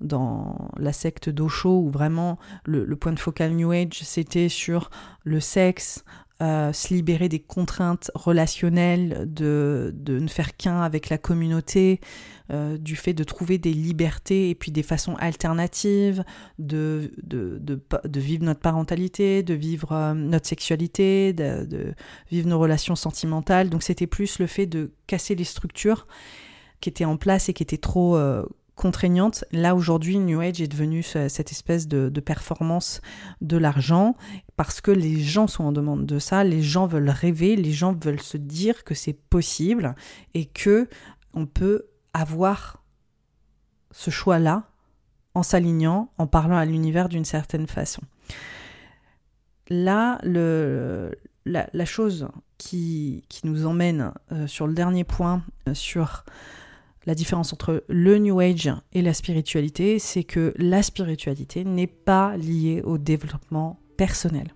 [0.00, 4.90] dans la secte d'Osho, où vraiment le, point de focal New Age, c'était sur
[5.24, 6.04] le sexe,
[6.42, 12.00] euh, se libérer des contraintes relationnelles, de, de ne faire qu'un avec la communauté,
[12.50, 16.24] euh, du fait de trouver des libertés et puis des façons alternatives
[16.58, 21.92] de, de, de, vivre notre parentalité, de vivre euh, notre sexualité, de,
[22.30, 23.68] vivre nos relations sentimentales.
[23.68, 26.06] Donc c'était plus le fait de casser les structures
[26.80, 28.18] qui étaient en place et qui étaient trop
[28.80, 29.44] contraignante.
[29.52, 33.02] Là, aujourd'hui, New Age est devenu cette espèce de, performance
[33.42, 34.16] de l'argent
[34.56, 37.92] parce que les gens sont en demande de ça, les gens veulent rêver, les gens
[37.92, 39.94] veulent se dire que c'est possible
[40.32, 40.88] et que
[41.34, 42.82] on peut avoir
[43.90, 44.64] ce choix-là
[45.34, 48.00] en s'alignant, en parlant à l'univers d'une certaine façon.
[49.68, 51.12] Là, le,
[51.44, 56.24] la, chose qui, qui, nous emmène euh, sur le dernier point, euh, sur
[57.10, 62.36] la différence entre le New Age et la spiritualité, c'est que la spiritualité n'est pas
[62.36, 64.54] liée au développement personnel.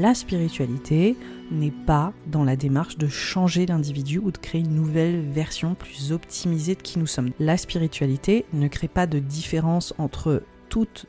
[0.00, 1.16] La spiritualité
[1.50, 6.12] n'est pas dans la démarche de changer l'individu ou de créer une nouvelle version plus
[6.12, 7.30] optimisée de qui nous sommes.
[7.40, 11.06] La spiritualité ne crée pas de différence entre toutes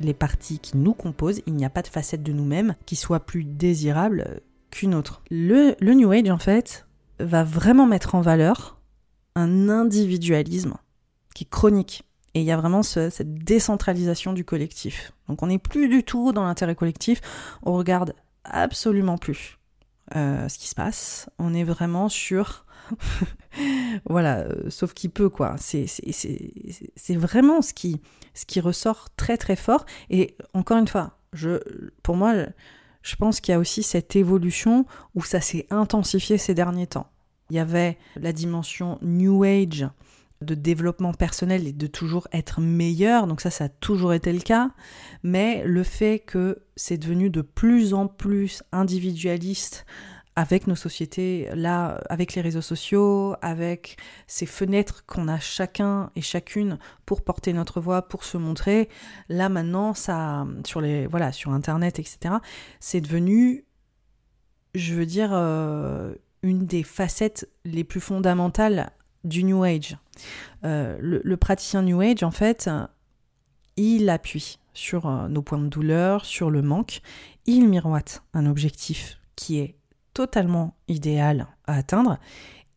[0.00, 1.42] les parties qui nous composent.
[1.46, 4.40] Il n'y a pas de facette de nous-mêmes qui soit plus désirable
[4.70, 5.22] qu'une autre.
[5.30, 6.86] Le, New Age, en fait,
[7.20, 8.80] va vraiment mettre en valeur
[9.36, 10.74] un individualisme
[11.34, 12.02] qui est chronique.
[12.34, 15.12] Et il y a vraiment cette décentralisation du collectif.
[15.28, 17.20] Donc on n'est plus du tout dans l'intérêt collectif,
[17.62, 18.14] on regarde
[18.44, 19.58] absolument plus
[20.16, 21.28] euh, ce qui se passe.
[21.38, 22.66] On est vraiment sur...
[24.08, 25.56] voilà, euh, sauf qu'il peut, quoi.
[25.58, 28.00] C'est vraiment ce qui,
[28.34, 29.86] ce qui ressort très très fort.
[30.10, 31.60] Et encore une fois, je,
[32.02, 32.34] pour moi,
[33.02, 37.10] je pense qu'il y a aussi cette évolution où ça s'est intensifié ces derniers temps.
[37.50, 39.86] Il y avait la dimension New Age
[40.42, 44.40] de développement personnel et de toujours être meilleur, donc ça ça a toujours été le
[44.40, 44.70] cas,
[45.22, 49.86] mais le fait que c'est devenu de plus en plus individualiste
[50.34, 56.22] avec nos sociétés, là, avec les réseaux sociaux, avec ces fenêtres qu'on a chacun et
[56.22, 58.88] chacune pour porter notre voix, pour se montrer,
[59.28, 62.36] là maintenant, sur les, voilà, sur Internet, etc.,
[62.80, 63.66] c'est devenu,
[64.74, 68.90] je veux dire, euh, une des facettes les plus fondamentales
[69.24, 69.96] du New Age.
[70.64, 72.70] Euh, le, praticien New Age, en fait,
[73.76, 77.02] il appuie sur euh, nos points de douleur, sur le manque,
[77.46, 79.76] il miroite un objectif qui est
[80.14, 82.18] totalement idéal à atteindre,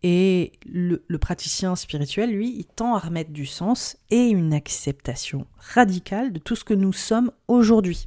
[0.04, 5.48] et le, le, praticien spirituel, lui, il tend à remettre du sens et une acceptation
[5.58, 8.06] radicale de tout ce que nous sommes aujourd'hui.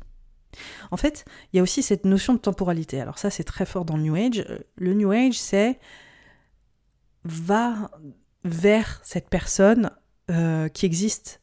[0.90, 3.00] En fait, il y a aussi cette notion de temporalité.
[3.00, 4.44] Alors ça, c'est très fort dans le New Age.
[4.76, 5.78] Le New Age, c'est
[7.24, 7.90] va
[8.44, 9.90] vers cette personne
[10.30, 11.40] euh, qui existe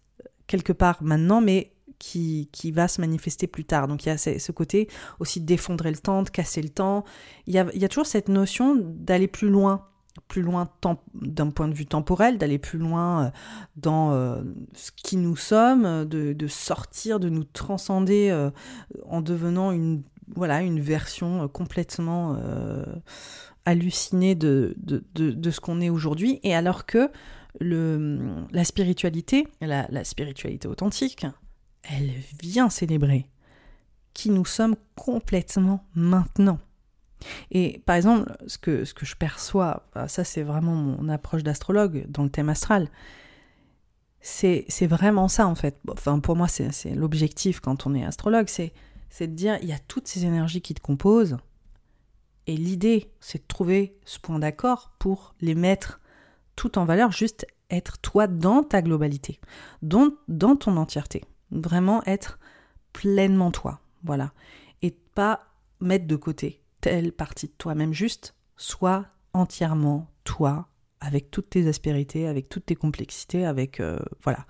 [0.47, 3.87] quelque part maintenant, mais qui, qui, va se manifester plus tard.
[3.87, 4.89] Donc il y a ce côté
[5.19, 7.03] aussi d'effondrer le temps, de casser le temps.
[7.47, 9.87] Il y a, il y a toujours cette notion d'aller plus loin,
[10.27, 10.69] plus loin
[11.13, 13.29] d'un point de vue temporel, d'aller plus loin euh,
[13.75, 14.43] dans euh,
[14.73, 18.49] ce qui nous sommes, de, de, sortir, de nous transcender
[19.07, 20.03] en devenant une,
[20.35, 22.37] voilà, une version complètement
[23.65, 27.11] halluciné de, de, de, ce qu'on est aujourd'hui, et alors que
[27.59, 31.25] le, la spiritualité, la, spiritualité authentique,
[31.83, 32.11] elle
[32.41, 33.27] vient célébrer
[34.13, 36.59] qui nous sommes complètement maintenant.
[37.51, 41.43] Et par exemple, ce que, ce que je perçois, bah, ça c'est vraiment mon approche
[41.43, 42.89] d'astrologue dans le thème astral,
[44.21, 45.79] c'est vraiment ça en fait.
[45.89, 48.73] Enfin, pour moi, c'est l'objectif quand on est astrologue, c'est
[49.19, 51.37] de dire il y a toutes ces énergies qui te composent,
[52.47, 55.99] et l'idée, c'est de trouver ce point d'accord pour les mettre
[56.55, 59.39] tout en valeur, juste être toi dans ta globalité,
[59.81, 61.23] dans, dans ton entièreté.
[61.51, 62.39] Vraiment être
[62.93, 64.31] pleinement toi, voilà.
[64.81, 65.47] Et pas
[65.79, 70.69] mettre de côté telle partie de toi-même, juste sois entièrement toi,
[70.99, 74.45] avec toutes tes aspérités, avec toutes tes complexités, avec euh, voilà,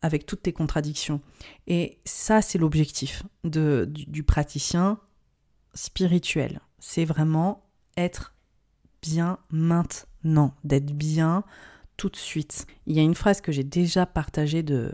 [0.00, 1.20] avec toutes tes contradictions.
[1.66, 4.98] Et ça, c'est l'objectif du, du praticien
[5.74, 7.64] spirituel c'est vraiment
[7.96, 8.34] être
[9.02, 11.44] bien maintenant, d'être bien
[11.96, 12.66] tout de suite.
[12.86, 14.92] Il y a une phrase que j'ai déjà partagée de,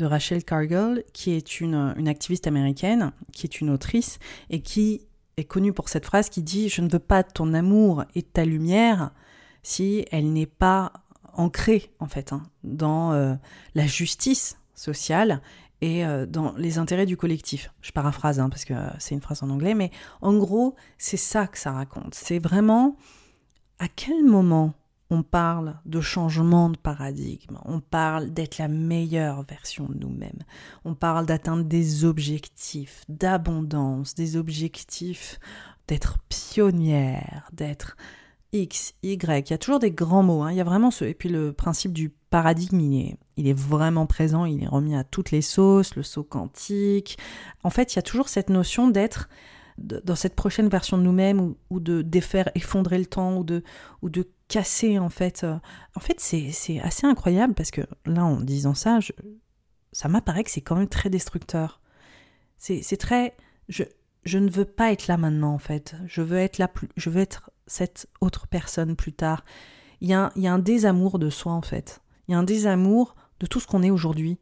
[0.00, 5.44] Rachel Cargill, qui est une, une, activiste américaine, qui est une autrice, et qui est
[5.44, 9.10] connue pour cette phrase qui dit Je ne veux pas ton amour et ta lumière
[9.62, 10.92] si elle n'est pas
[11.32, 13.34] ancrée, en fait, hein, dans euh,
[13.74, 15.40] la justice sociale
[15.80, 17.72] et euh, dans les intérêts du collectif.
[17.80, 21.46] Je paraphrase hein, parce que c'est une phrase en anglais, mais en gros, c'est ça
[21.46, 22.14] que ça raconte.
[22.14, 22.96] C'est vraiment
[23.78, 24.74] à quel moment
[25.10, 30.42] on parle de changement de paradigme, on parle d'être la meilleure version de nous-mêmes,
[30.84, 35.40] on parle d'atteindre des objectifs d'abondance, des objectifs
[35.86, 37.96] d'être pionnière, d'être
[38.52, 40.50] X, Y, il y a toujours des grands mots, hein.
[40.50, 41.04] il y a vraiment ce...
[41.04, 45.30] Et puis le principe du paradigme, il est, vraiment présent, il est remis à toutes
[45.30, 47.18] les sauces, le saut quantique.
[47.62, 49.28] En fait, il y a toujours cette notion d'être
[49.78, 53.62] dans cette prochaine version de nous-mêmes ou, de défaire, effondrer le temps ou de,
[54.02, 55.44] ou de casser en fait.
[55.44, 55.56] Euh.
[55.94, 58.98] En fait, c'est assez incroyable parce que là, en disant ça,
[59.92, 61.80] ça m'apparaît que c'est quand même très destructeur.
[62.56, 63.36] C'est très...
[63.68, 63.84] Je,
[64.24, 65.94] je ne veux pas être là maintenant en fait.
[66.06, 66.88] Je veux être là plus...
[66.96, 69.44] Je veux être cette autre personne plus tard.
[70.00, 72.00] Il y, a il y a un désamour de soi en fait.
[72.26, 74.38] Il y a un désamour de tout ce qu'on est aujourd'hui.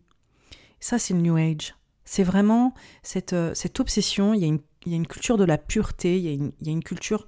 [0.80, 1.74] Ça, c'est le New Age.
[2.04, 4.34] C'est vraiment cette, euh, cette obsession.
[4.34, 6.32] Il y, a une, il y, a une, culture de la pureté, il y a
[6.32, 7.26] une, il y a une culture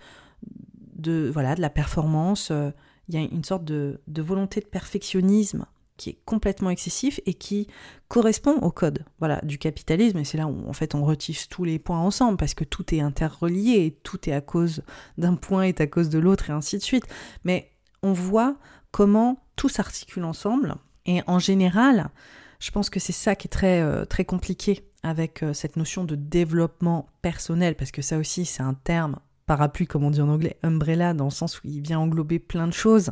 [0.95, 2.71] de, voilà, de la performance, euh,
[3.09, 5.67] il y a une sorte de, de, volonté de perfectionnisme
[5.99, 7.67] qui est complètement excessif et qui
[8.09, 10.17] correspond au code voilà, du capitalisme.
[10.19, 12.95] Et c'est là où en fait on retisse tous les points ensemble parce que tout
[12.95, 14.83] est interrelié et tout est à cause
[15.19, 17.05] d'un point est à cause de l'autre et ainsi de suite.
[17.45, 17.73] Mais
[18.03, 18.57] on voit
[18.91, 20.77] comment tout s'articule ensemble.
[21.05, 22.09] Et en général,
[22.61, 26.05] je pense que c'est ça qui est très, euh, très compliqué avec euh, cette notion
[26.05, 29.19] de développement personnel, parce que ça aussi, c'est un terme
[29.49, 32.69] parapluie, comme on dit en anglais, umbrella, dans le sens où il vient englober plein
[32.69, 33.11] de choses.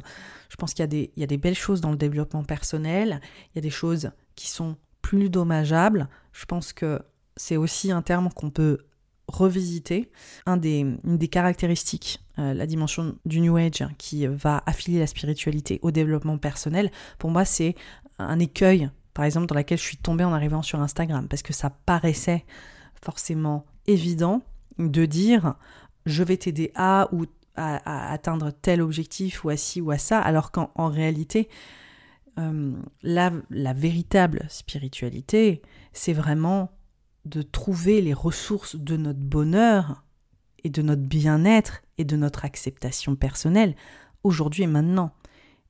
[0.51, 0.83] Je pense qu'il
[1.17, 4.49] y, a des, belles choses dans le développement personnel, il y a des choses qui
[4.49, 6.09] sont plus dommageables.
[6.33, 7.01] Je pense que
[7.37, 8.79] c'est aussi un terme qu'on peut
[9.27, 10.11] revisiter.
[10.45, 15.07] Un des, une des caractéristiques, euh, la dimension du New Age qui va affilier la
[15.09, 17.75] spiritualité au développement personnel, pour moi c'est
[18.19, 21.53] un écueil, par exemple, dans lequel je suis tombée en arrivant sur Instagram, parce que
[21.53, 22.45] ça paraissait
[23.03, 24.43] forcément évident
[24.79, 25.55] de dire
[26.07, 27.27] je vais t'aider à ou
[27.57, 31.49] à, atteindre tel objectif ou à ci ou à ça, alors qu'en réalité,
[32.39, 36.71] euh, la, la véritable spiritualité, c'est vraiment
[37.25, 40.05] de trouver les ressources de notre bonheur
[40.63, 43.75] et de notre bien-être et de notre acceptation personnelle
[44.23, 45.13] aujourd'hui et maintenant.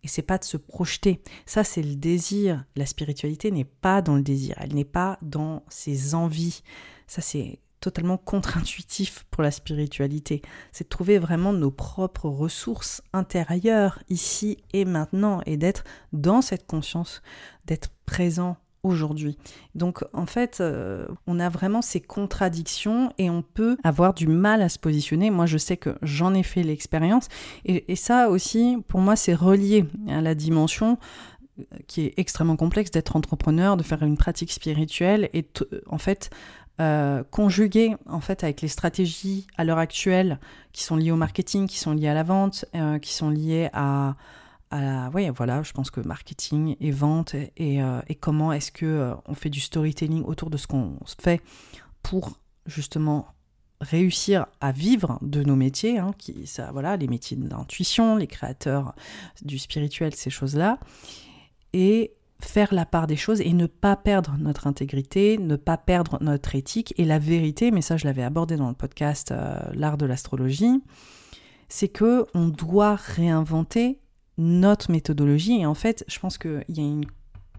[0.03, 1.21] Et c'est pas de se projeter.
[1.47, 2.65] Ça, c'est le désir.
[2.77, 4.55] La spiritualité n'est pas dans le désir.
[4.61, 6.63] Elle n'est pas dans ses envies.
[7.07, 10.43] Ça, c'est totalement contre-intuitif pour la spiritualité.
[10.73, 16.67] C'est de trouver vraiment nos propres ressources intérieures ici et maintenant et d'être dans cette
[16.67, 17.23] conscience,
[17.67, 18.57] d'être présent
[18.87, 19.37] aujourd'hui.
[19.75, 24.63] Donc en fait, euh, on a vraiment ces contradictions et on peut avoir du mal
[24.63, 25.31] à se positionner.
[25.31, 27.29] Moi, je sais que j'en ai fait l'expérience
[27.65, 30.99] et, ça aussi, pour moi, c'est relié à la dimension
[31.59, 35.47] euh, qui est extrêmement complexe d'être entrepreneur, de faire une pratique spirituelle et
[35.89, 36.31] en fait
[36.81, 40.39] euh, conjuguer en fait avec les stratégies à l'heure actuelle
[40.73, 42.65] qui sont liées au marketing, qui sont liées à la vente,
[43.01, 44.17] qui sont liées à
[45.15, 49.35] oui, voilà, je pense que marketing et vente et, euh, comment est-ce que euh, on
[49.35, 51.41] fait du storytelling autour de ce qu'on fait
[52.03, 53.29] pour justement
[53.81, 58.95] réussir à vivre de nos métiers, hein, qui, ça, voilà, les métiers d'intuition, les créateurs
[59.43, 60.79] du spirituel, ces choses-là,
[61.73, 66.19] et faire la part des choses et ne pas perdre notre intégrité, ne pas perdre
[66.21, 69.97] notre éthique et la vérité, mais ça je l'avais abordé dans le podcast euh, L'art
[69.97, 70.83] de l'astrologie,
[71.69, 74.01] c'est que on doit réinventer
[74.39, 75.61] notre méthodologie.
[75.61, 77.07] Et en fait, je pense qu'il y a une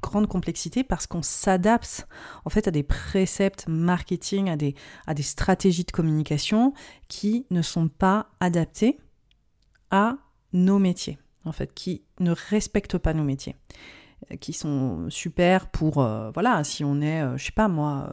[0.01, 2.07] grande complexité parce qu'on s'adapte
[2.45, 4.75] en fait à des préceptes marketing, à des,
[5.07, 6.73] à des stratégies de communication
[7.07, 8.99] qui ne sont pas adaptées
[9.89, 10.17] à
[10.53, 13.55] nos métiers, en fait, qui ne respectent pas nos métiers
[14.39, 18.09] qui sont super pour euh, voilà si on est euh, je sais pas moi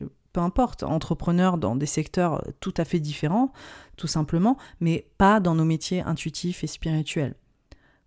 [0.00, 3.52] euh, peu importe entrepreneur dans des secteurs tout à fait différents
[3.96, 7.34] tout simplement mais pas dans nos métiers intuitifs et spirituels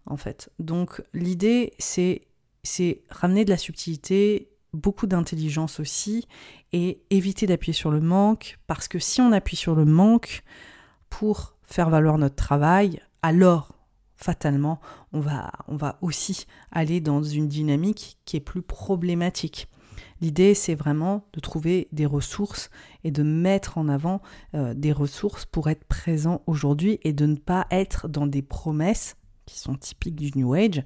[0.08, 0.50] en fait.
[0.60, 2.22] Donc l'idée, c'est,
[2.64, 6.28] c'est ramener de la subtilité, beaucoup d'intelligence aussi,
[6.74, 10.44] et éviter d'appuyer sur le manque, parce que si on appuie sur le manque
[11.10, 13.74] pour faire valoir notre travail, alors
[14.18, 14.80] fatalement,
[15.14, 19.70] on va, on va aussi aller dans une dynamique qui est plus problématique.
[20.20, 22.70] L'idée, c'est vraiment de trouver des ressources
[23.04, 24.22] et de mettre en avant
[24.56, 29.16] euh, des ressources pour être présent aujourd'hui et de ne pas être dans des promesses
[29.46, 30.84] qui sont typiques du New Age,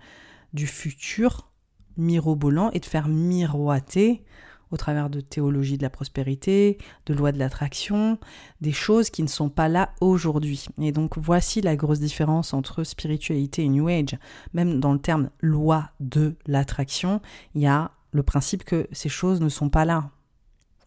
[0.53, 1.49] du futur
[1.97, 4.23] mirobolant et de faire miroiter
[4.72, 8.17] au travers de théologie de la prospérité, de loi de l'attraction,
[8.61, 10.65] des choses qui ne sont pas là aujourd'hui.
[10.80, 14.17] Et donc voici la grosse différence entre spiritualité et New Age.
[14.53, 17.22] Même dans le terme loi de l'attraction,
[17.55, 20.09] il y a le principe que ces choses ne sont pas là.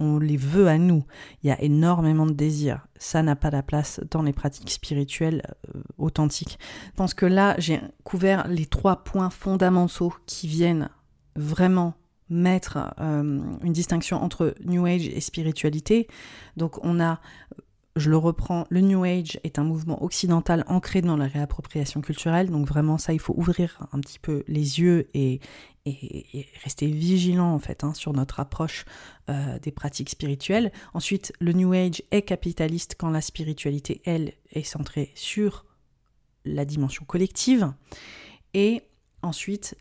[0.01, 1.05] On les veut à nous.
[1.43, 2.87] Il y a énormément de désirs.
[2.99, 5.43] Ça n'a pas la place dans les pratiques spirituelles
[5.75, 6.59] euh, authentiques.
[6.87, 10.91] Je pense que là, j'ai couvert les trois points fondamentaux qui viennent
[11.37, 11.95] vraiment
[12.31, 16.09] mettre euh, une distinction entre New Age et spiritualité.
[16.57, 17.21] Donc on a
[17.97, 22.51] je le reprends, le New Age est un mouvement occidental ancré dans la réappropriation culturelle,
[22.51, 25.41] donc vraiment ça, il faut ouvrir un petit peu les yeux et,
[26.65, 28.87] rester vigilant en fait hein, sur notre approche
[29.29, 30.73] euh, des pratiques spirituelles.
[30.95, 35.67] Ensuite, le New Age est capitaliste quand la spiritualité, elle, est centrée sur
[36.47, 37.71] la dimension collective.
[38.55, 38.83] Et
[39.21, 39.77] ensuite,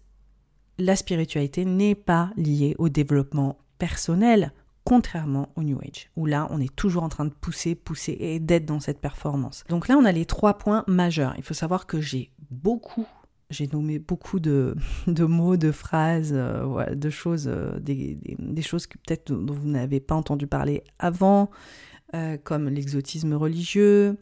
[0.78, 4.54] la spiritualité n'est pas liée au développement personnel,
[4.84, 8.40] contrairement au New Age, où là, on est toujours en train de pousser, pousser et
[8.40, 9.64] d'être dans cette performance.
[9.70, 11.34] Donc là, on a les trois points majeurs.
[11.38, 13.06] Il faut savoir que j'ai beaucoup,
[13.50, 14.76] j'ai nommé beaucoup de,
[15.20, 18.18] mots, de phrases, euh, de choses, euh, des,
[18.62, 21.50] choses que peut-être dont vous n'avez pas entendu parler avant,
[22.16, 24.18] euh, comme l'exotisme religieux.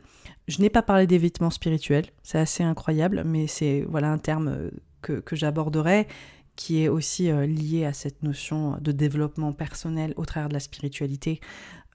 [0.47, 4.71] Je n'ai pas parlé des vêtements spirituels, c'est assez incroyable, mais c'est voilà un terme
[5.01, 6.07] que j'aborderai
[6.55, 10.59] qui est aussi euh, lié à cette notion de développement personnel au travers de la
[10.59, 11.39] spiritualité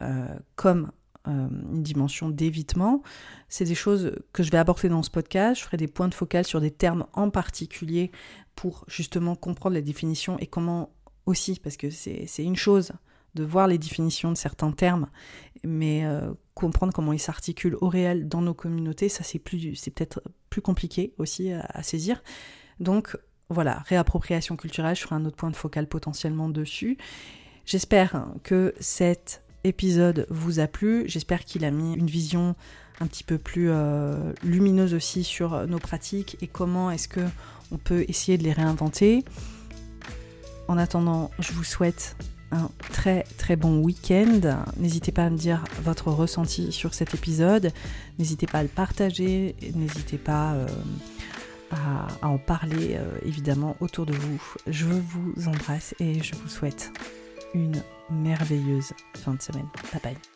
[0.02, 0.90] euh, comme
[1.28, 3.02] euh, une dimension d'évitement.
[3.48, 5.60] C'est des choses que je vais aborder dans ce podcast.
[5.60, 8.10] Je ferai des points de focal sur des termes en particulier
[8.54, 10.90] pour justement comprendre la définition et comment
[11.26, 12.92] aussi, parce que c'est une chose
[13.34, 15.08] de voir les définitions de certains termes,
[15.64, 16.04] mais
[16.54, 19.42] comprendre comment ils s'articulent au réel dans nos communautés, ça c'est
[19.74, 22.22] c'est peut-être plus compliqué aussi à, à saisir.
[22.78, 23.16] Donc
[23.48, 26.98] voilà, réappropriation culturelle, je ferai un autre point de focal potentiellement dessus.
[27.64, 32.54] J'espère que cet épisode vous a plu, j'espère qu'il a mis une vision
[33.00, 37.20] un petit peu plus euh, lumineuse aussi sur nos pratiques et comment est-ce que
[37.70, 39.24] on peut essayer de les réinventer.
[40.68, 42.16] En attendant, je vous souhaite
[42.52, 44.40] un très très bon week-end.
[44.76, 47.72] N'hésitez pas à me dire votre ressenti sur cet épisode.
[48.18, 49.56] N'hésitez pas à le partager.
[49.74, 50.66] N'hésitez pas euh,
[51.70, 54.42] à, en parler euh, évidemment autour de vous.
[54.66, 56.92] Je vous embrasse et je vous souhaite
[57.54, 59.68] une merveilleuse fin de semaine.
[59.92, 60.35] Bye bye.